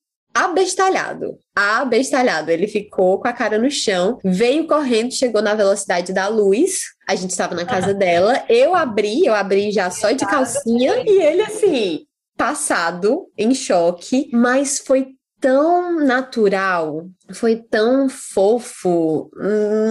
[0.44, 1.38] abestalhado.
[1.54, 2.50] Abestalhado.
[2.50, 6.80] Ele ficou com a cara no chão, veio correndo, chegou na velocidade da luz.
[7.08, 8.44] A gente estava na casa dela.
[8.48, 11.02] Eu abri, eu abri já só de calcinha.
[11.06, 12.00] E ele, assim,
[12.36, 14.28] passado, em choque.
[14.32, 15.08] Mas foi
[15.40, 19.30] tão natural, foi tão fofo,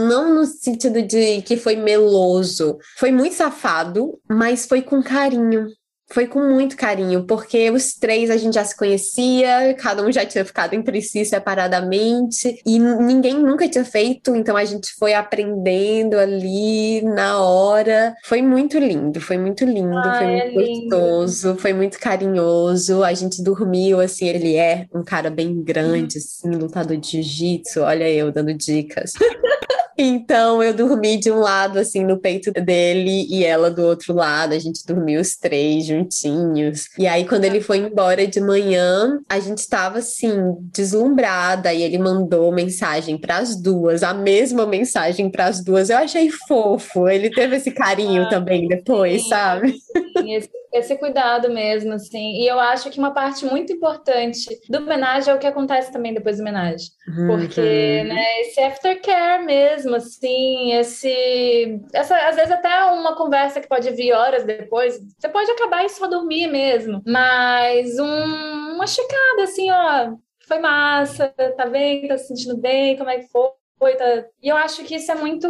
[0.07, 5.67] não no sentido de que foi meloso, foi muito safado, mas foi com carinho.
[6.11, 10.25] Foi com muito carinho, porque os três a gente já se conhecia, cada um já
[10.25, 16.17] tinha ficado entre si separadamente, e ninguém nunca tinha feito, então a gente foi aprendendo
[16.17, 18.15] ali na hora.
[18.23, 23.03] Foi muito lindo, foi muito lindo, ah, foi muito é gostoso, foi muito carinhoso.
[23.03, 28.09] A gente dormiu assim, ele é um cara bem grande, assim, lutador de jiu-jitsu, olha
[28.09, 29.13] eu dando dicas.
[29.97, 34.53] Então eu dormi de um lado, assim, no peito dele e ela do outro lado.
[34.53, 36.89] A gente dormiu os três juntinhos.
[36.97, 41.73] E aí, quando ele foi embora de manhã, a gente estava assim, deslumbrada.
[41.73, 45.89] E ele mandou mensagem para as duas, a mesma mensagem para as duas.
[45.89, 47.07] Eu achei fofo.
[47.07, 49.75] Ele teve esse carinho ah, também depois, sim, sabe?
[50.17, 52.41] Sim, esse esse cuidado mesmo, assim.
[52.41, 56.13] E eu acho que uma parte muito importante do homenagem é o que acontece também
[56.13, 56.87] depois do homenagem.
[57.27, 58.07] Porque, uhum.
[58.09, 61.79] né, esse aftercare mesmo, assim, esse.
[61.93, 65.89] Essa, às vezes até uma conversa que pode vir horas depois, você pode acabar e
[65.89, 67.03] só dormir mesmo.
[67.05, 70.15] Mas um, uma checada, assim, ó.
[70.47, 72.07] Foi massa, tá bem?
[72.07, 72.95] Tá se sentindo bem?
[72.97, 73.49] Como é que foi?
[73.79, 74.25] Tá...
[74.41, 75.47] E eu acho que isso é muito,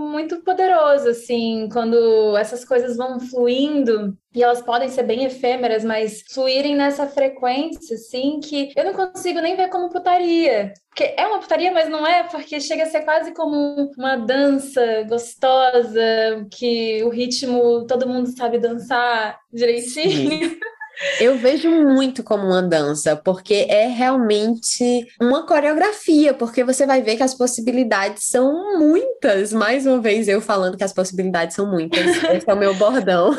[0.00, 6.22] muito poderoso, assim, quando essas coisas vão fluindo e elas podem ser bem efêmeras, mas
[6.32, 10.72] fluírem nessa frequência, assim, que eu não consigo nem ver como putaria.
[10.88, 15.02] Porque é uma putaria, mas não é, porque chega a ser quase como uma dança
[15.08, 20.56] gostosa, que o ritmo todo mundo sabe dançar direitinho.
[21.20, 27.16] Eu vejo muito como uma dança, porque é realmente uma coreografia, porque você vai ver
[27.16, 29.52] que as possibilidades são muitas.
[29.52, 32.00] Mais uma vez, eu falando que as possibilidades são muitas.
[32.32, 33.36] Esse é o meu bordão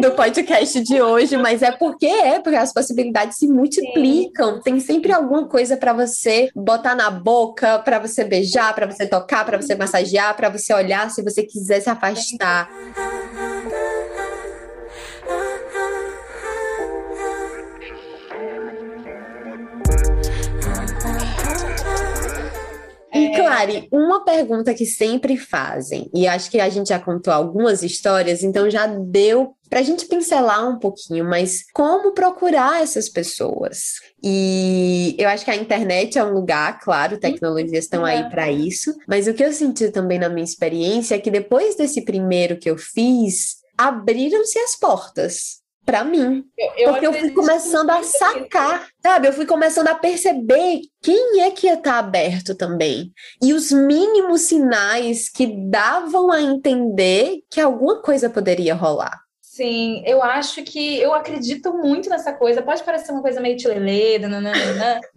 [0.00, 4.56] do podcast de hoje, mas é porque é, porque as possibilidades se multiplicam.
[4.56, 4.62] Sim.
[4.62, 9.44] Tem sempre alguma coisa para você botar na boca, para você beijar, para você tocar,
[9.44, 12.68] para você massagear, para você olhar, se você quiser se afastar.
[23.38, 28.42] Mari, uma pergunta que sempre fazem, e acho que a gente já contou algumas histórias,
[28.42, 34.00] então já deu para a gente pincelar um pouquinho, mas como procurar essas pessoas?
[34.22, 38.96] E eu acho que a internet é um lugar, claro, tecnologias estão aí para isso,
[39.06, 42.68] mas o que eu senti também na minha experiência é que depois desse primeiro que
[42.68, 45.59] eu fiz, abriram-se as portas
[45.90, 46.44] para mim.
[46.56, 49.26] Eu, eu porque eu fui começando a sacar, sabe?
[49.26, 53.12] Eu fui começando a perceber quem é que ia estar tá aberto também.
[53.42, 59.20] E os mínimos sinais que davam a entender que alguma coisa poderia rolar.
[59.60, 62.62] Sim, eu acho que eu acredito muito nessa coisa.
[62.62, 64.18] Pode parecer uma coisa meio tilelê,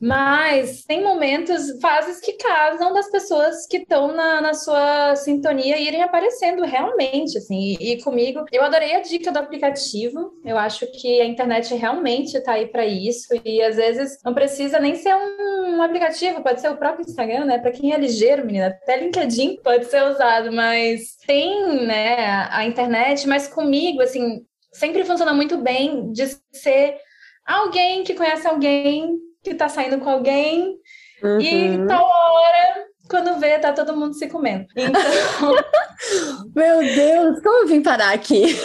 [0.02, 6.04] mas tem momentos, fases que casam das pessoas que estão na, na sua sintonia irem
[6.04, 7.78] aparecendo realmente, assim.
[7.80, 10.34] E, e, comigo, eu adorei a dica do aplicativo.
[10.44, 14.78] Eu acho que a internet realmente está aí para isso e às vezes não precisa
[14.78, 17.60] nem ser um, um aplicativo, pode ser o próprio Instagram, né?
[17.60, 23.28] Para quem é ligeiro, menina, até LinkedIn pode ser usado, mas tem, né, a, internet,
[23.28, 26.98] mas comigo, assim, sempre funciona muito bem de ser
[27.46, 30.78] alguém que conhece alguém que tá saindo com alguém
[31.22, 31.40] uhum.
[31.42, 34.66] e tal hora quando vê, tá todo mundo se comendo.
[34.76, 35.56] Então...
[36.56, 38.58] Meu Deus, como eu vim parar aqui?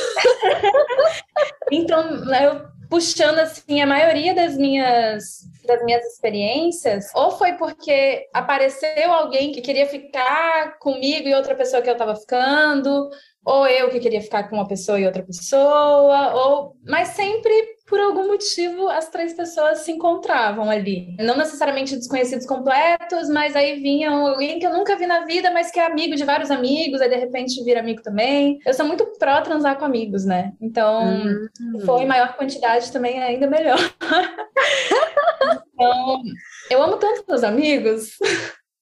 [1.70, 9.12] então, eu puxando assim a maioria das minhas das minhas experiências, ou foi porque apareceu
[9.12, 13.08] alguém que queria ficar comigo e outra pessoa que eu tava ficando,
[13.44, 17.99] ou eu que queria ficar com uma pessoa e outra pessoa, ou mas sempre por
[17.99, 21.16] algum motivo as três pessoas se encontravam ali.
[21.18, 25.70] Não necessariamente desconhecidos completos, mas aí vinha alguém que eu nunca vi na vida, mas
[25.70, 28.59] que é amigo de vários amigos, aí de repente vira amigo também.
[28.66, 30.53] Eu sou muito pró transar com amigos, né?
[30.61, 31.80] Então, uhum.
[31.84, 33.78] foi maior quantidade também é ainda melhor.
[35.74, 36.22] então,
[36.70, 38.18] eu amo tanto meus amigos.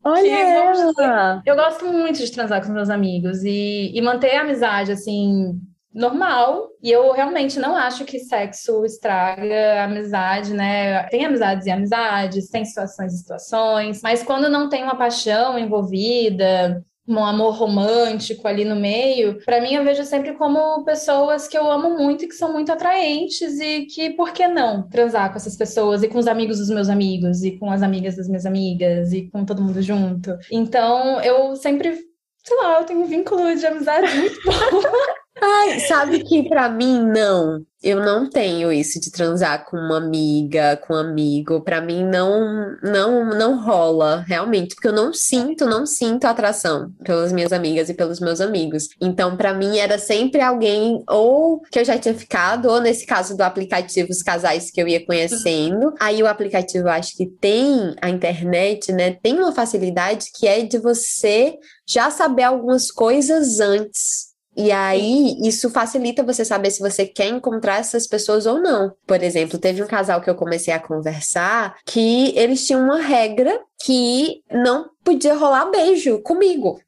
[0.05, 1.43] Olha ela.
[1.45, 5.61] Eu gosto muito de transar com meus amigos e, e manter a amizade, assim,
[5.97, 6.69] normal.
[6.83, 11.05] E eu realmente não acho que sexo estraga amizade, né?
[11.05, 16.85] Tem amizades e amizades, tem situações e situações, mas quando não tem uma paixão envolvida,
[17.09, 21.71] um amor romântico ali no meio, para mim eu vejo sempre como pessoas que eu
[21.71, 25.57] amo muito e que são muito atraentes e que por que não transar com essas
[25.57, 29.13] pessoas e com os amigos dos meus amigos e com as amigas das minhas amigas
[29.13, 30.37] e com todo mundo junto.
[30.51, 31.97] Então, eu sempre,
[32.45, 34.53] sei lá, eu tenho um vínculo de amizade muito bom.
[35.41, 37.65] Ai, sabe que para mim não.
[37.83, 41.61] Eu não tenho isso de transar com uma amiga, com um amigo.
[41.61, 47.33] Para mim não, não, não rola realmente, porque eu não sinto, não sinto atração pelas
[47.33, 48.89] minhas amigas e pelos meus amigos.
[49.01, 53.37] Então, para mim era sempre alguém ou que eu já tinha ficado, ou nesse caso
[53.37, 55.93] do aplicativo, os casais que eu ia conhecendo.
[56.01, 59.13] Aí o aplicativo, acho que tem a internet, né?
[59.23, 61.55] Tem uma facilidade que é de você
[61.87, 64.26] já saber algumas coisas antes
[64.57, 68.97] e aí, isso facilita você saber se você quer encontrar essas pessoas ou não.
[69.07, 73.61] Por exemplo, teve um casal que eu comecei a conversar que eles tinham uma regra
[73.85, 76.81] que não podia rolar beijo comigo.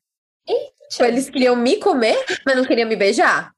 [0.48, 1.06] Eita.
[1.06, 2.16] Eles queriam me comer,
[2.46, 3.52] mas não queriam me beijar.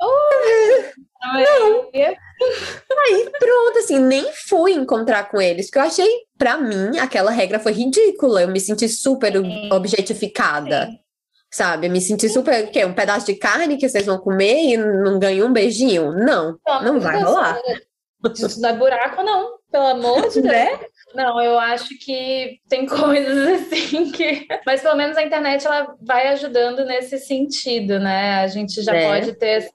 [0.00, 1.90] Oh, não.
[1.92, 6.08] Aí pronto, assim, nem fui encontrar com eles, porque eu achei,
[6.38, 8.40] pra mim, aquela regra foi ridícula.
[8.40, 9.34] Eu me senti super
[9.70, 10.86] objetificada.
[10.86, 11.09] Sim
[11.50, 11.86] sabe?
[11.86, 12.84] Eu me senti super, o quê?
[12.84, 16.12] Um pedaço de carne que vocês vão comer e não ganham um beijinho?
[16.12, 17.58] Não, não, não vai rolar.
[18.34, 19.58] Isso não é buraco, não.
[19.70, 20.52] Pelo amor de Deus.
[20.52, 20.78] Né?
[21.14, 24.46] Não, eu acho que tem coisas assim que.
[24.64, 28.40] Mas pelo menos a internet ela vai ajudando nesse sentido, né?
[28.40, 29.06] A gente já é.
[29.06, 29.70] pode ter essa.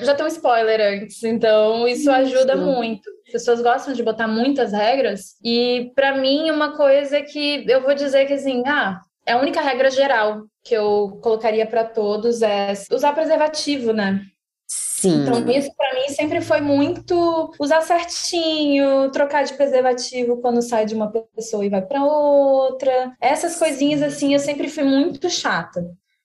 [0.00, 3.08] Já tem um spoiler antes, então isso ajuda muito.
[3.26, 7.94] As pessoas gostam de botar muitas regras, e para mim, uma coisa que eu vou
[7.94, 13.12] dizer que assim, ah, a única regra geral que eu colocaria para todos é usar
[13.12, 14.22] preservativo, né?
[14.66, 15.22] Sim.
[15.22, 20.94] Então, isso para mim sempre foi muito usar certinho, trocar de preservativo quando sai de
[20.94, 23.12] uma pessoa e vai para outra.
[23.20, 25.84] Essas coisinhas assim, eu sempre fui muito chata.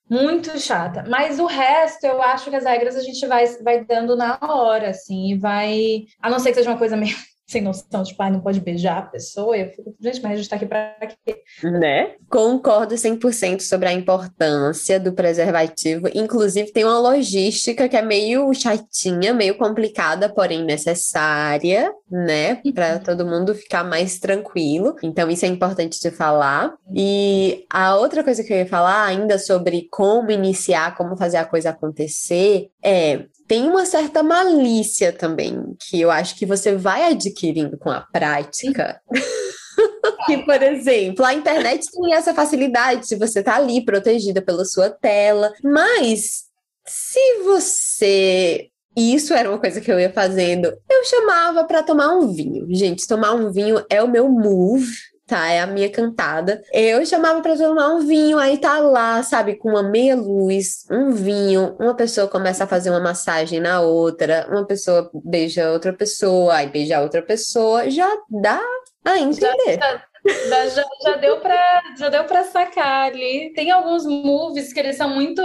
[0.10, 1.04] Muito chata.
[1.08, 4.90] Mas o resto, eu acho que as regras a gente vai, vai dando na hora,
[4.90, 6.04] assim, e vai.
[6.22, 7.16] A não ser que seja uma coisa meio
[7.48, 9.56] sem noção, tipo, ah, não pode beijar a pessoa.
[9.56, 11.44] Eu fico, gente, mas a gente tá aqui pra quê?
[11.64, 12.16] Né?
[12.28, 16.10] Concordo 100% sobre a importância do preservativo.
[16.16, 22.56] Inclusive, tem uma logística que é meio chatinha, meio complicada, porém necessária, né?
[22.74, 23.00] Para uhum.
[23.04, 24.96] todo mundo ficar mais tranquilo.
[25.04, 26.74] Então, isso é importante de falar.
[26.96, 31.46] E a outra coisa que eu ia falar ainda sobre como iniciar, como fazer a
[31.46, 37.78] coisa acontecer, é tem uma certa malícia também, que eu acho que você vai adquirindo
[37.78, 39.00] com a prática.
[40.26, 44.66] que, por exemplo, a internet tem essa facilidade de você estar tá ali protegida pela
[44.66, 46.46] sua tela, mas
[46.86, 50.68] se você isso era uma coisa que eu ia fazendo.
[50.90, 52.66] Eu chamava para tomar um vinho.
[52.70, 54.88] Gente, tomar um vinho é o meu move
[55.26, 55.50] tá?
[55.50, 56.62] É a minha cantada.
[56.72, 61.12] Eu chamava para tomar um vinho, aí tá lá, sabe, com uma meia luz, um
[61.12, 66.56] vinho, uma pessoa começa a fazer uma massagem na outra, uma pessoa beija outra pessoa,
[66.56, 68.62] aí beija outra pessoa, já dá
[69.04, 69.80] a entender.
[69.80, 73.54] Já, já, já deu para já deu para sacar ali.
[73.54, 75.42] Tem alguns moves que eles são muito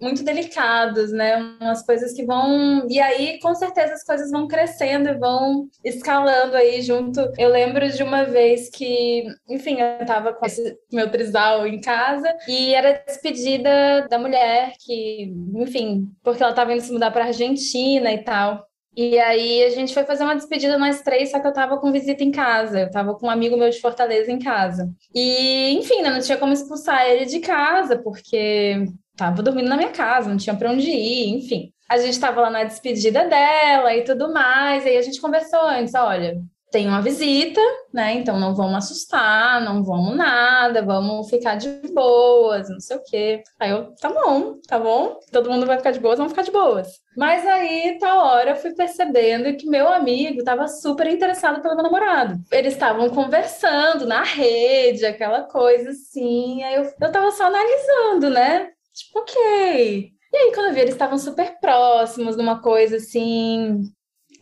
[0.00, 1.36] muito delicados, né?
[1.60, 6.56] Umas coisas que vão e aí com certeza as coisas vão crescendo e vão escalando
[6.56, 7.20] aí junto.
[7.38, 12.34] Eu lembro de uma vez que, enfim, eu tava com esse meu trisal em casa
[12.46, 18.12] e era despedida da mulher que, enfim, porque ela tava indo se mudar para Argentina
[18.12, 18.67] e tal.
[19.00, 21.92] E aí a gente foi fazer uma despedida nós três, só que eu tava com
[21.92, 22.80] visita em casa.
[22.80, 24.92] Eu tava com um amigo meu de Fortaleza em casa.
[25.14, 28.86] E, enfim, né, não tinha como expulsar ele de casa, porque
[29.16, 31.72] tava dormindo na minha casa, não tinha para onde ir, enfim.
[31.88, 34.84] A gente tava lá na despedida dela e tudo mais.
[34.84, 36.36] Aí a gente conversou antes, olha,
[36.70, 37.60] tem uma visita,
[37.92, 38.14] né?
[38.14, 43.42] Então não vamos assustar, não vamos nada, vamos ficar de boas, não sei o quê.
[43.58, 46.50] Aí eu, tá bom, tá bom, todo mundo vai ficar de boas, vamos ficar de
[46.50, 46.88] boas.
[47.16, 51.82] Mas aí, tal hora, eu fui percebendo que meu amigo estava super interessado pelo meu
[51.82, 52.38] namorado.
[52.52, 56.62] Eles estavam conversando na rede, aquela coisa assim.
[56.62, 58.70] Aí eu, eu tava só analisando, né?
[58.94, 60.12] Tipo, ok.
[60.32, 63.80] E aí, quando eu vi, eles estavam super próximos numa coisa assim.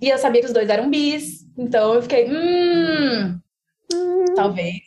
[0.01, 1.47] E eu sabia que os dois eram bis.
[1.57, 3.39] Então eu fiquei, hum,
[3.93, 4.25] hum.
[4.35, 4.87] talvez.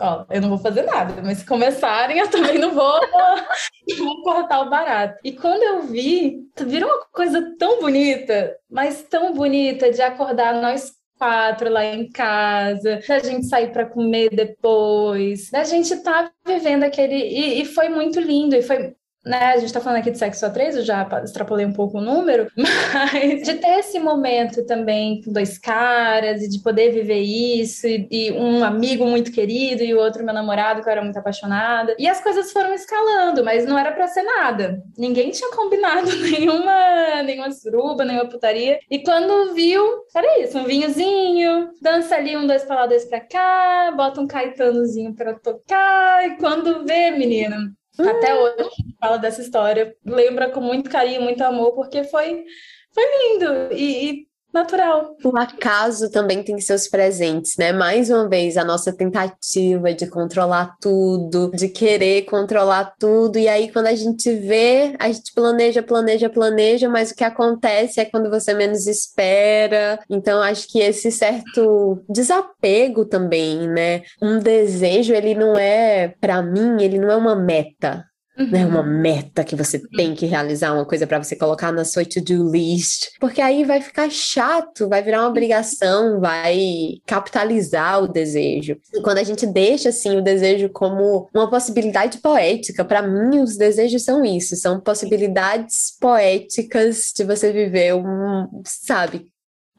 [0.00, 3.00] Ó, eu não vou fazer nada, mas se começarem, eu também não vou,
[3.98, 5.18] vou cortar o barato.
[5.24, 10.92] E quando eu vi, virou uma coisa tão bonita, mas tão bonita de acordar nós
[11.18, 17.16] quatro lá em casa, da gente sair para comer depois, da gente tá vivendo aquele.
[17.16, 18.94] E, e, foi muito lindo, e foi
[19.26, 21.98] né, a gente está falando aqui de sexo a três, eu já extrapolei um pouco
[21.98, 27.20] o número, mas de ter esse momento também com dois caras e de poder viver
[27.20, 31.02] isso, e, e, um amigo muito querido e o outro meu namorado que eu era
[31.02, 31.96] muito apaixonada.
[31.98, 34.80] E as coisas foram escalando, mas não era para ser nada.
[34.96, 38.78] Ninguém tinha combinado nenhuma, nenhuma suruba, nenhuma putaria.
[38.88, 39.82] E quando viu,
[40.14, 44.26] era isso, um vinhozinho, dança ali um dois pra lá, dois pra cá, bota um
[44.26, 48.70] caetanozinho pra tocar, e quando vê, menina, até hoje
[49.00, 52.44] fala dessa história, lembra com muito carinho, muito amor, porque foi,
[52.92, 53.72] foi lindo.
[53.72, 54.25] E, e
[54.56, 55.16] natural.
[55.22, 57.72] O acaso também tem seus presentes, né?
[57.72, 63.70] Mais uma vez, a nossa tentativa de controlar tudo, de querer controlar tudo, e aí
[63.70, 68.30] quando a gente vê, a gente planeja, planeja, planeja, mas o que acontece é quando
[68.30, 69.98] você menos espera.
[70.08, 74.02] Então, acho que esse certo desapego também, né?
[74.22, 78.04] Um desejo, ele não é, para mim, ele não é uma meta.
[78.38, 78.50] Uhum.
[78.50, 82.04] Né, uma meta que você tem que realizar, uma coisa para você colocar na sua
[82.04, 88.76] to-do list, porque aí vai ficar chato, vai virar uma obrigação, vai capitalizar o desejo.
[88.92, 93.56] E quando a gente deixa assim o desejo como uma possibilidade poética, para mim os
[93.56, 99.26] desejos são isso, são possibilidades poéticas de você viver um, sabe,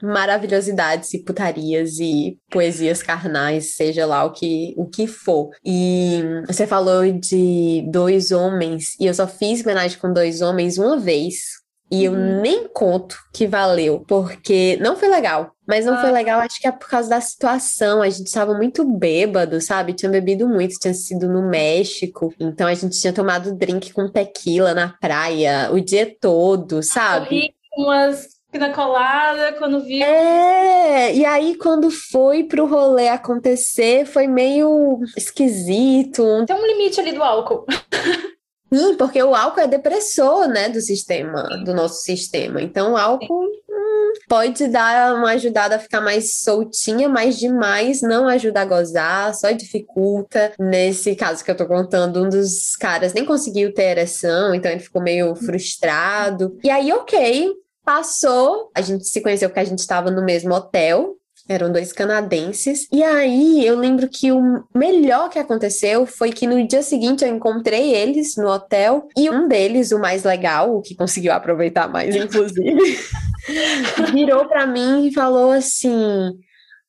[0.02, 5.50] maravilhosidades e putarias e poesias carnais, seja lá o que, o que for.
[5.66, 10.98] E você falou de dois homens, e eu só fiz homenagem com dois homens uma
[10.98, 11.58] vez.
[11.90, 12.42] E eu uhum.
[12.42, 15.54] nem conto que valeu, porque não foi legal.
[15.66, 16.02] Mas não ah.
[16.02, 18.02] foi legal, acho que é por causa da situação.
[18.02, 19.94] A gente estava muito bêbado, sabe?
[19.94, 22.34] Tinha bebido muito, tinha sido no México.
[22.40, 27.54] Então a gente tinha tomado drink com tequila na praia o dia todo, sabe?
[27.78, 30.04] Umas na colada, quando viu.
[30.04, 36.46] É, e aí quando foi pro rolê acontecer, foi meio esquisito.
[36.46, 37.66] Tem um limite ali do álcool.
[38.74, 42.62] Sim, porque o álcool é depressor, né, do sistema, do nosso sistema.
[42.62, 48.28] Então, o álcool hum, pode dar uma ajudada a ficar mais soltinha, mas demais não
[48.28, 50.52] ajuda a gozar, só dificulta.
[50.60, 54.82] Nesse caso que eu tô contando, um dos caras nem conseguiu ter ereção, então ele
[54.82, 56.58] ficou meio frustrado.
[56.62, 57.54] E aí, ok,
[57.88, 61.16] Passou, a gente se conheceu porque a gente estava no mesmo hotel,
[61.48, 62.86] eram dois canadenses.
[62.92, 67.34] E aí eu lembro que o melhor que aconteceu foi que no dia seguinte eu
[67.34, 72.14] encontrei eles no hotel e um deles, o mais legal, o que conseguiu aproveitar mais,
[72.14, 73.00] inclusive,
[74.12, 76.34] virou para mim e falou assim: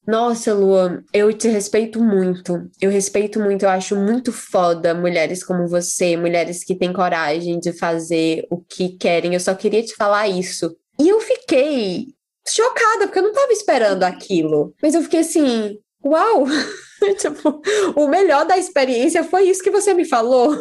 [0.04, 2.68] nossa, Lua, eu te respeito muito.
[2.80, 7.72] Eu respeito muito, eu acho muito foda mulheres como você, mulheres que têm coragem de
[7.72, 9.34] fazer o que querem.
[9.34, 10.74] Eu só queria te falar isso.
[11.00, 12.06] E eu fiquei
[12.46, 14.74] chocada, porque eu não estava esperando aquilo.
[14.82, 16.44] Mas eu fiquei assim, Uau!
[17.18, 17.60] tipo,
[17.96, 20.56] o melhor da experiência foi isso que você me falou.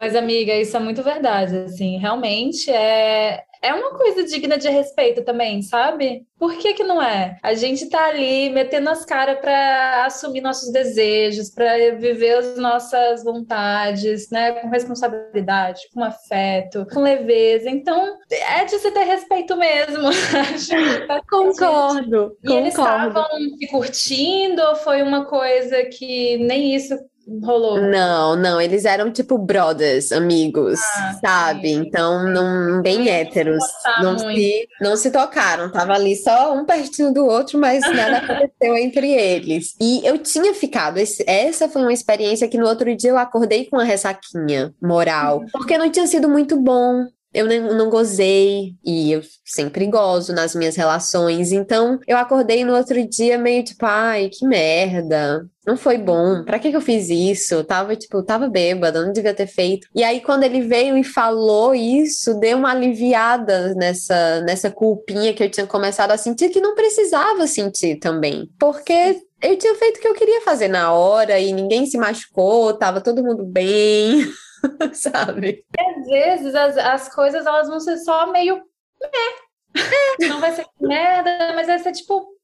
[0.00, 5.24] Mas, amiga, isso é muito verdade, assim, realmente é, é uma coisa digna de respeito
[5.24, 6.24] também, sabe?
[6.38, 7.38] Por que que não é?
[7.42, 13.24] A gente tá ali metendo as caras para assumir nossos desejos, para viver as nossas
[13.24, 17.68] vontades, né, com responsabilidade, com afeto, com leveza.
[17.68, 20.10] Então, é de se ter respeito mesmo.
[21.28, 22.36] concordo.
[22.44, 23.26] E eles estavam
[23.58, 26.94] se curtindo ou foi uma coisa que nem isso
[27.42, 27.80] rolou?
[27.80, 31.68] Não, não, eles eram tipo brothers, amigos, ah, sabe?
[31.68, 31.82] Sim.
[31.86, 33.62] Então, não, bem héteros.
[34.00, 38.76] Não se, não se tocaram, tava ali só um pertinho do outro, mas nada aconteceu
[38.76, 39.74] entre eles.
[39.80, 43.66] E eu tinha ficado, esse, essa foi uma experiência que no outro dia eu acordei
[43.66, 45.46] com uma ressaquinha moral, uhum.
[45.52, 47.06] porque não tinha sido muito bom
[47.36, 51.52] eu não gozei e eu sempre gozo nas minhas relações.
[51.52, 55.46] Então, eu acordei no outro dia meio tipo, ai, que merda.
[55.66, 56.42] Não foi bom.
[56.44, 57.62] Pra que, que eu fiz isso?
[57.64, 59.86] tava, tipo, tava bêbada, não devia ter feito.
[59.94, 65.42] E aí, quando ele veio e falou isso, deu uma aliviada nessa, nessa culpinha que
[65.42, 68.48] eu tinha começado a sentir, que não precisava sentir também.
[68.58, 72.72] Porque eu tinha feito o que eu queria fazer na hora e ninguém se machucou,
[72.72, 74.24] tava todo mundo bem.
[74.92, 75.64] sabe?
[75.78, 78.62] Às vezes as, as coisas elas vão ser só meio.
[79.02, 80.26] É.
[80.28, 82.34] Não vai ser merda, mas vai ser tipo.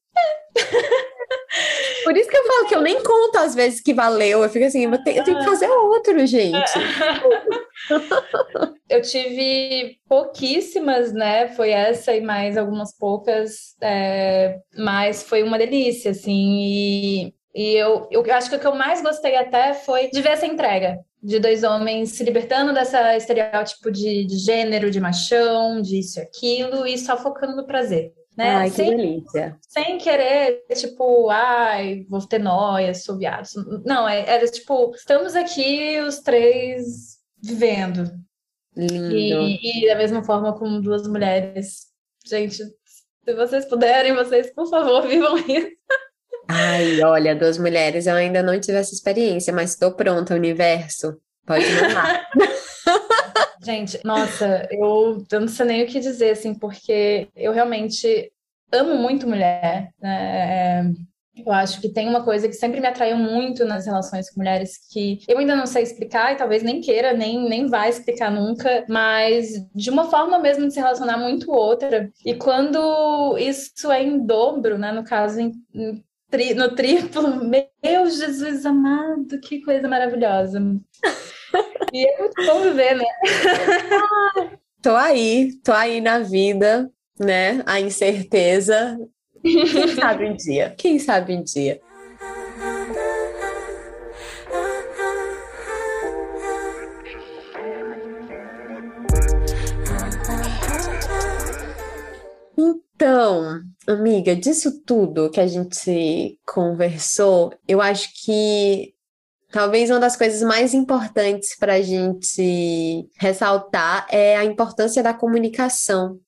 [2.05, 4.43] Por isso que eu falo que eu nem conto às vezes que valeu.
[4.43, 6.71] Eu fico assim, eu tenho, eu tenho que fazer outro, gente.
[8.91, 11.49] eu tive pouquíssimas, né?
[11.49, 16.59] Foi essa e mais algumas poucas, é, mas foi uma delícia, assim.
[16.61, 20.33] E, e eu, eu acho que o que eu mais gostei até foi de ver
[20.33, 26.01] essa entrega de dois homens se libertando dessa estereótipo de, de gênero, de machão, de
[26.01, 28.13] isso e aquilo, e só focando no prazer.
[28.37, 28.49] Né?
[28.49, 29.59] Ai, que sem, delícia.
[29.69, 33.47] Sem querer, tipo, ai, vou ter noia, sou viado.
[33.85, 38.11] Não, é, era tipo, estamos aqui os três vivendo.
[38.75, 39.43] Lindo.
[39.43, 41.89] E, e da mesma forma com duas mulheres.
[42.27, 45.71] Gente, se vocês puderem, vocês, por favor, vivam isso.
[46.55, 51.17] Ai, olha, duas mulheres, eu ainda não tive essa experiência, mas estou pronta, universo.
[51.47, 52.29] Pode mandar.
[53.65, 58.31] Gente, nossa, eu, eu não sei nem o que dizer, assim, porque eu realmente
[58.71, 60.81] amo muito mulher, né?
[60.81, 60.85] É,
[61.35, 64.79] eu acho que tem uma coisa que sempre me atraiu muito nas relações com mulheres
[64.93, 68.85] que eu ainda não sei explicar e talvez nem queira, nem, nem vai explicar nunca,
[68.89, 72.11] mas de uma forma mesmo de se relacionar muito outra.
[72.25, 74.93] E quando isso é em dobro, né?
[74.93, 77.45] No caso, em, em tri, no triplo.
[77.45, 80.59] Meu Jesus amado, que coisa maravilhosa.
[81.93, 83.05] E é muito bom viver, né?
[84.83, 87.63] tô aí, tô aí na vida, né?
[87.67, 88.99] A incerteza.
[89.43, 90.75] Quem sabe um dia?
[90.79, 91.81] Quem sabe um dia?
[102.95, 108.95] Então, amiga, disso tudo que a gente conversou, eu acho que
[109.51, 116.19] talvez uma das coisas mais importantes para a gente ressaltar é a importância da comunicação,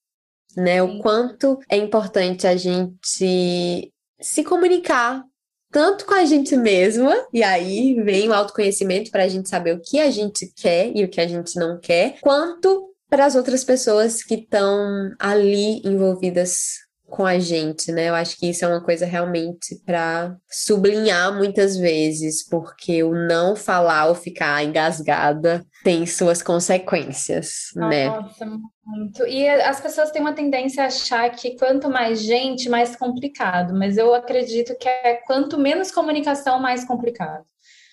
[0.57, 0.83] né?
[0.83, 5.25] O quanto é importante a gente se comunicar
[5.71, 9.81] tanto com a gente mesma, e aí vem o autoconhecimento para a gente saber o
[9.81, 13.65] que a gente quer e o que a gente não quer, quanto para as outras
[13.65, 16.85] pessoas que estão ali envolvidas
[17.15, 18.09] com a gente, né?
[18.09, 23.55] Eu acho que isso é uma coisa realmente para sublinhar muitas vezes, porque o não
[23.55, 28.09] falar ou ficar engasgada tem suas consequências, Nossa, né?
[28.09, 28.47] Nossa,
[28.85, 29.27] muito.
[29.27, 33.97] E as pessoas têm uma tendência a achar que quanto mais gente, mais complicado, mas
[33.97, 37.45] eu acredito que é quanto menos comunicação, mais complicado.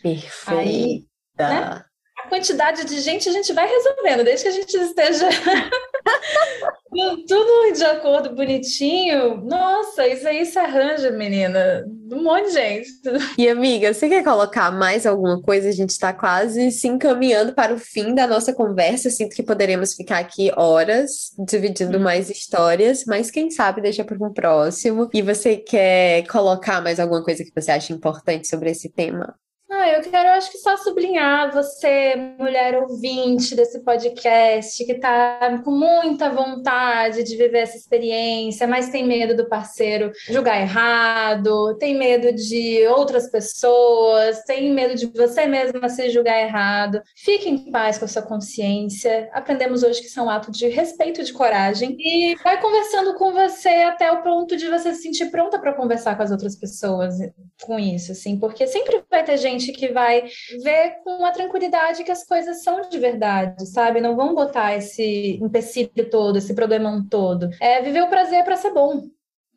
[0.02, 0.60] Perfeita.
[0.60, 1.06] Aí,
[1.38, 1.84] né?
[2.32, 5.28] Quantidade de gente a gente vai resolvendo, desde que a gente esteja
[7.28, 9.44] tudo de acordo, bonitinho.
[9.44, 11.84] Nossa, isso aí se arranja, menina.
[12.10, 12.90] Um monte de gente.
[13.38, 15.68] E amiga, você quer colocar mais alguma coisa?
[15.68, 19.10] A gente está quase se encaminhando para o fim da nossa conversa.
[19.10, 22.02] Sinto que poderemos ficar aqui horas dividindo hum.
[22.02, 25.10] mais histórias, mas quem sabe deixa para um próximo.
[25.14, 29.36] E você quer colocar mais alguma coisa que você acha importante sobre esse tema?
[29.82, 35.72] Ah, eu quero, acho que só sublinhar você, mulher ouvinte desse podcast, que está com
[35.72, 42.32] muita vontade de viver essa experiência, mas tem medo do parceiro julgar errado, tem medo
[42.32, 47.02] de outras pessoas, tem medo de você mesma se julgar errado.
[47.16, 49.32] Fique em paz com a sua consciência.
[49.34, 51.98] Aprendemos hoje que são é atos de respeito e de coragem.
[52.00, 56.16] E vai conversando com você até o ponto de você se sentir pronta para conversar
[56.16, 57.16] com as outras pessoas
[57.64, 60.24] com isso, assim, porque sempre vai ter gente que vai
[60.64, 64.02] ver com a tranquilidade que as coisas são de verdade, sabe?
[64.02, 67.50] Não vão botar esse empecilho todo, esse problemão todo.
[67.60, 69.04] É viver o prazer para ser bom,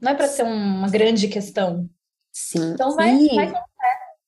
[0.00, 1.88] não é para ser uma grande questão.
[2.32, 2.72] Sim.
[2.72, 3.34] Então vai, e...
[3.34, 3.52] vai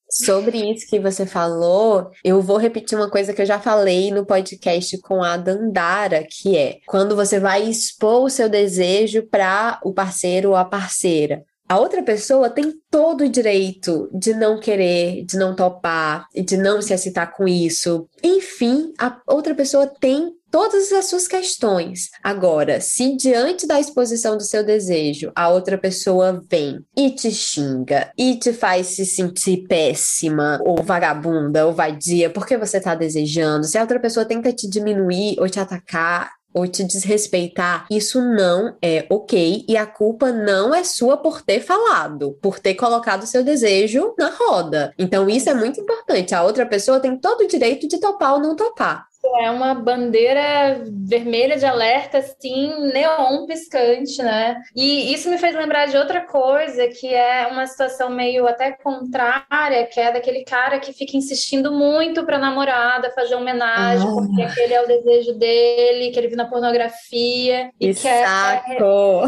[0.09, 4.25] Sobre isso que você falou, eu vou repetir uma coisa que eu já falei no
[4.25, 9.93] podcast com a Dandara, que é quando você vai expor o seu desejo para o
[9.93, 11.45] parceiro ou a parceira.
[11.69, 16.81] A outra pessoa tem todo o direito de não querer, de não topar, de não
[16.81, 18.09] se excitar com isso.
[18.23, 22.09] Enfim, a outra pessoa tem todas as suas questões.
[22.23, 28.11] Agora, se diante da exposição do seu desejo, a outra pessoa vem e te xinga
[28.17, 33.77] e te faz se sentir péssima, ou vagabunda, ou vadia, porque você tá desejando, se
[33.77, 39.07] a outra pessoa tenta te diminuir ou te atacar, ou te desrespeitar, isso não é
[39.11, 44.15] ok e a culpa não é sua por ter falado, por ter colocado seu desejo
[44.19, 44.95] na roda.
[44.99, 46.35] Então isso é muito importante.
[46.35, 49.07] A outra pessoa tem todo o direito de topar ou não topar.
[49.41, 54.61] É uma bandeira vermelha de alerta, assim, neon piscante, né?
[54.75, 59.87] E isso me fez lembrar de outra coisa, que é uma situação meio até contrária,
[59.87, 64.17] que é daquele cara que fica insistindo muito pra namorada fazer homenagem, oh.
[64.17, 67.71] porque aquele é o desejo dele, que ele viu na pornografia.
[67.81, 69.27] E que saco!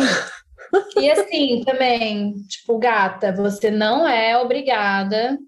[0.98, 5.38] E assim, também, tipo, gata, você não é obrigada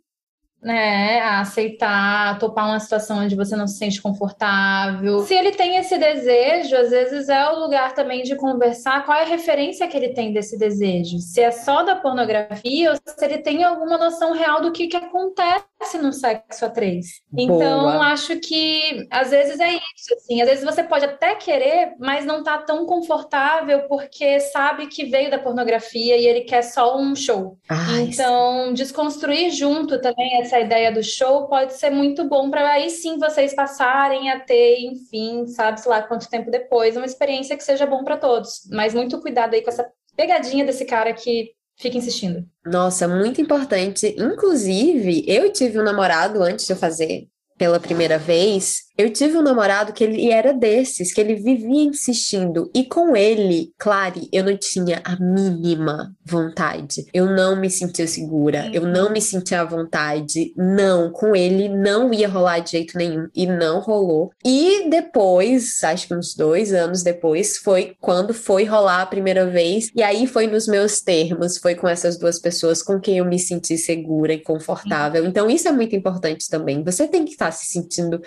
[0.62, 5.20] né, a aceitar, a topar uma situação onde você não se sente confortável.
[5.20, 9.22] Se ele tem esse desejo, às vezes é o lugar também de conversar qual é
[9.22, 11.18] a referência que ele tem desse desejo.
[11.18, 14.96] Se é só da pornografia ou se ele tem alguma noção real do que, que
[14.96, 15.64] acontece
[16.00, 17.22] no sexo a três.
[17.36, 22.24] Então, acho que às vezes é isso, assim, às vezes você pode até querer, mas
[22.26, 27.16] não tá tão confortável porque sabe que veio da pornografia e ele quer só um
[27.16, 27.56] show.
[27.68, 28.74] Ai, então, sim.
[28.74, 33.54] desconstruir junto também essa ideia do show pode ser muito bom para aí sim vocês
[33.54, 38.16] passarem a ter, enfim, sabe-se lá quanto tempo depois, uma experiência que seja bom para
[38.16, 38.62] todos.
[38.70, 42.44] Mas muito cuidado aí com essa pegadinha desse cara que fica insistindo.
[42.64, 44.14] Nossa, muito importante.
[44.18, 47.28] Inclusive, eu tive um namorado antes de eu fazer
[47.60, 52.70] pela primeira vez, eu tive um namorado que ele era desses, que ele vivia insistindo.
[52.74, 57.06] E com ele, Clary, eu não tinha a mínima vontade.
[57.12, 60.52] Eu não me sentia segura, eu não me sentia à vontade.
[60.56, 63.26] Não, com ele não ia rolar de jeito nenhum.
[63.34, 64.30] E não rolou.
[64.44, 69.90] E depois, acho que uns dois anos depois, foi quando foi rolar a primeira vez.
[69.94, 73.38] E aí foi nos meus termos, foi com essas duas pessoas com quem eu me
[73.38, 75.24] senti segura e confortável.
[75.24, 76.82] Então, isso é muito importante também.
[76.84, 78.20] Você tem que estar se sentindo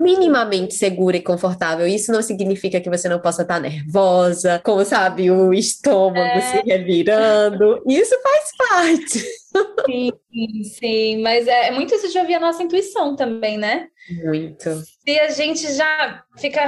[0.00, 1.86] minimamente segura e confortável.
[1.86, 6.40] Isso não significa que você não possa estar nervosa, com, sabe, o estômago é.
[6.40, 7.82] se revirando.
[7.86, 9.24] Isso faz parte.
[9.86, 10.12] Sim,
[10.78, 13.88] sim, mas é, é muito isso de ouvir a nossa intuição também, né?
[14.24, 14.82] Muito.
[15.04, 16.60] Se a gente já fica,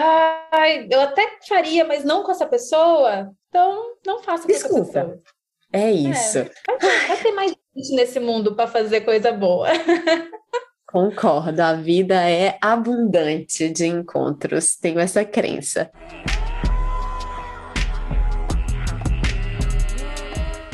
[0.50, 4.80] ai, eu até faria, mas não com essa pessoa, então não faça com Desculpa.
[4.80, 5.22] essa pessoa.
[5.72, 6.38] É isso.
[6.38, 9.68] É, vai, vai ter mais gente nesse mundo para fazer coisa boa.
[10.90, 15.88] Concordo, a vida é abundante de encontros, tenho essa crença.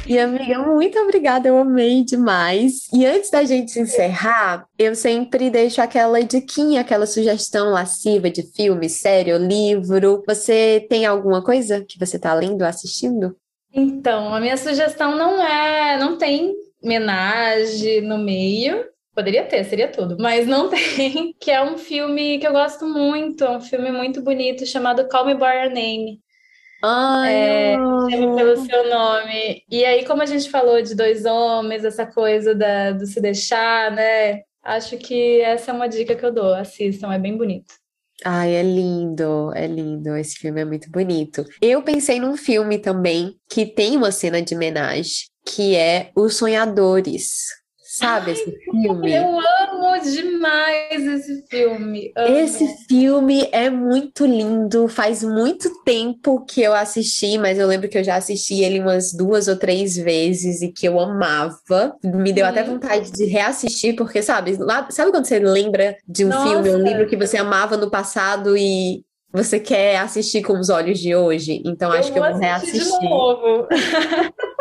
[0.07, 2.89] E amiga, muito obrigada, eu amei demais.
[2.95, 8.89] E antes da gente encerrar, eu sempre deixo aquela diquinha, aquela sugestão lasciva de filme,
[8.89, 10.23] série ou livro.
[10.27, 13.37] Você tem alguma coisa que você está lendo, assistindo?
[13.71, 18.83] Então, a minha sugestão não é, não tem homenagem no meio,
[19.17, 21.35] Poderia ter, seria tudo, mas não tem.
[21.41, 25.25] Que é um filme que eu gosto muito, é um filme muito bonito chamado Call
[25.25, 26.21] Me By Your Name.
[26.85, 29.63] Ai, é, chama pelo seu nome.
[29.71, 33.91] E aí, como a gente falou de dois homens, essa coisa da, do se deixar,
[33.91, 34.43] né?
[34.63, 36.53] Acho que essa é uma dica que eu dou.
[36.53, 37.73] Assistam, é bem bonito.
[38.23, 40.15] Ai, é lindo, é lindo.
[40.15, 41.43] Esse filme é muito bonito.
[41.63, 47.65] Eu pensei num filme também que tem uma cena de homenagem, que é Os Sonhadores
[47.97, 49.15] Sabe Ai, esse filme?
[49.15, 52.13] Eu amo demais esse filme.
[52.15, 52.37] Amo.
[52.37, 54.87] Esse filme é muito lindo.
[54.87, 59.15] Faz muito tempo que eu assisti, mas eu lembro que eu já assisti ele umas
[59.15, 61.97] duas ou três vezes e que eu amava.
[62.05, 62.49] Me deu hum.
[62.51, 66.51] até vontade de reassistir, porque, sabe, lá, sabe quando você lembra de um Nossa.
[66.51, 70.99] filme, um livro que você amava no passado e você quer assistir com os olhos
[70.99, 71.63] de hoje?
[71.65, 73.01] Então eu acho que eu vou reassistir.
[73.01, 73.67] De novo.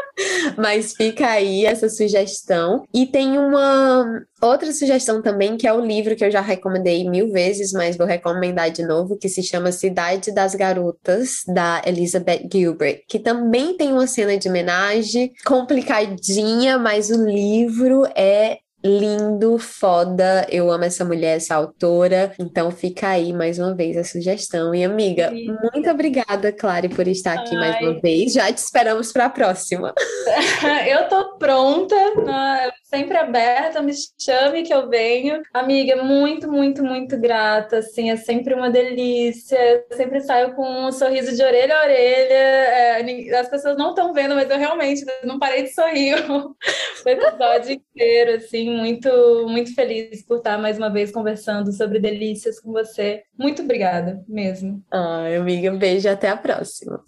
[0.58, 2.84] Mas fica aí essa sugestão.
[2.94, 4.06] E tem uma
[4.42, 8.06] outra sugestão também, que é o livro que eu já recomendei mil vezes, mas vou
[8.06, 13.92] recomendar de novo, que se chama Cidade das Garotas, da Elizabeth Gilbert, que também tem
[13.92, 20.46] uma cena de homenagem complicadinha, mas o livro é lindo, foda.
[20.50, 22.34] Eu amo essa mulher, essa autora.
[22.40, 24.76] Então fica aí mais uma vez a sugestão.
[24.76, 25.48] E amiga, Sim.
[25.74, 27.60] muito obrigada, Clary, por estar aqui Ai.
[27.60, 28.34] mais uma vez.
[28.34, 29.94] Já te esperamos para a próxima.
[30.88, 32.72] eu tô pronta, né?
[32.96, 35.42] Sempre aberta, me chame que eu venho.
[35.54, 39.58] Amiga, muito, muito, muito grata, assim, é sempre uma delícia.
[39.58, 42.34] Eu sempre saio com um sorriso de orelha a orelha.
[42.34, 47.74] É, as pessoas não estão vendo, mas eu realmente não parei de sorrir o episódio
[47.74, 49.10] inteiro, assim, muito,
[49.50, 53.24] muito feliz por estar mais uma vez conversando sobre delícias com você.
[53.38, 54.82] Muito obrigada mesmo.
[54.90, 57.04] Ai, amiga, um beijo até a próxima.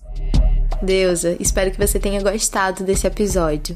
[0.81, 3.75] Deusa, espero que você tenha gostado desse episódio.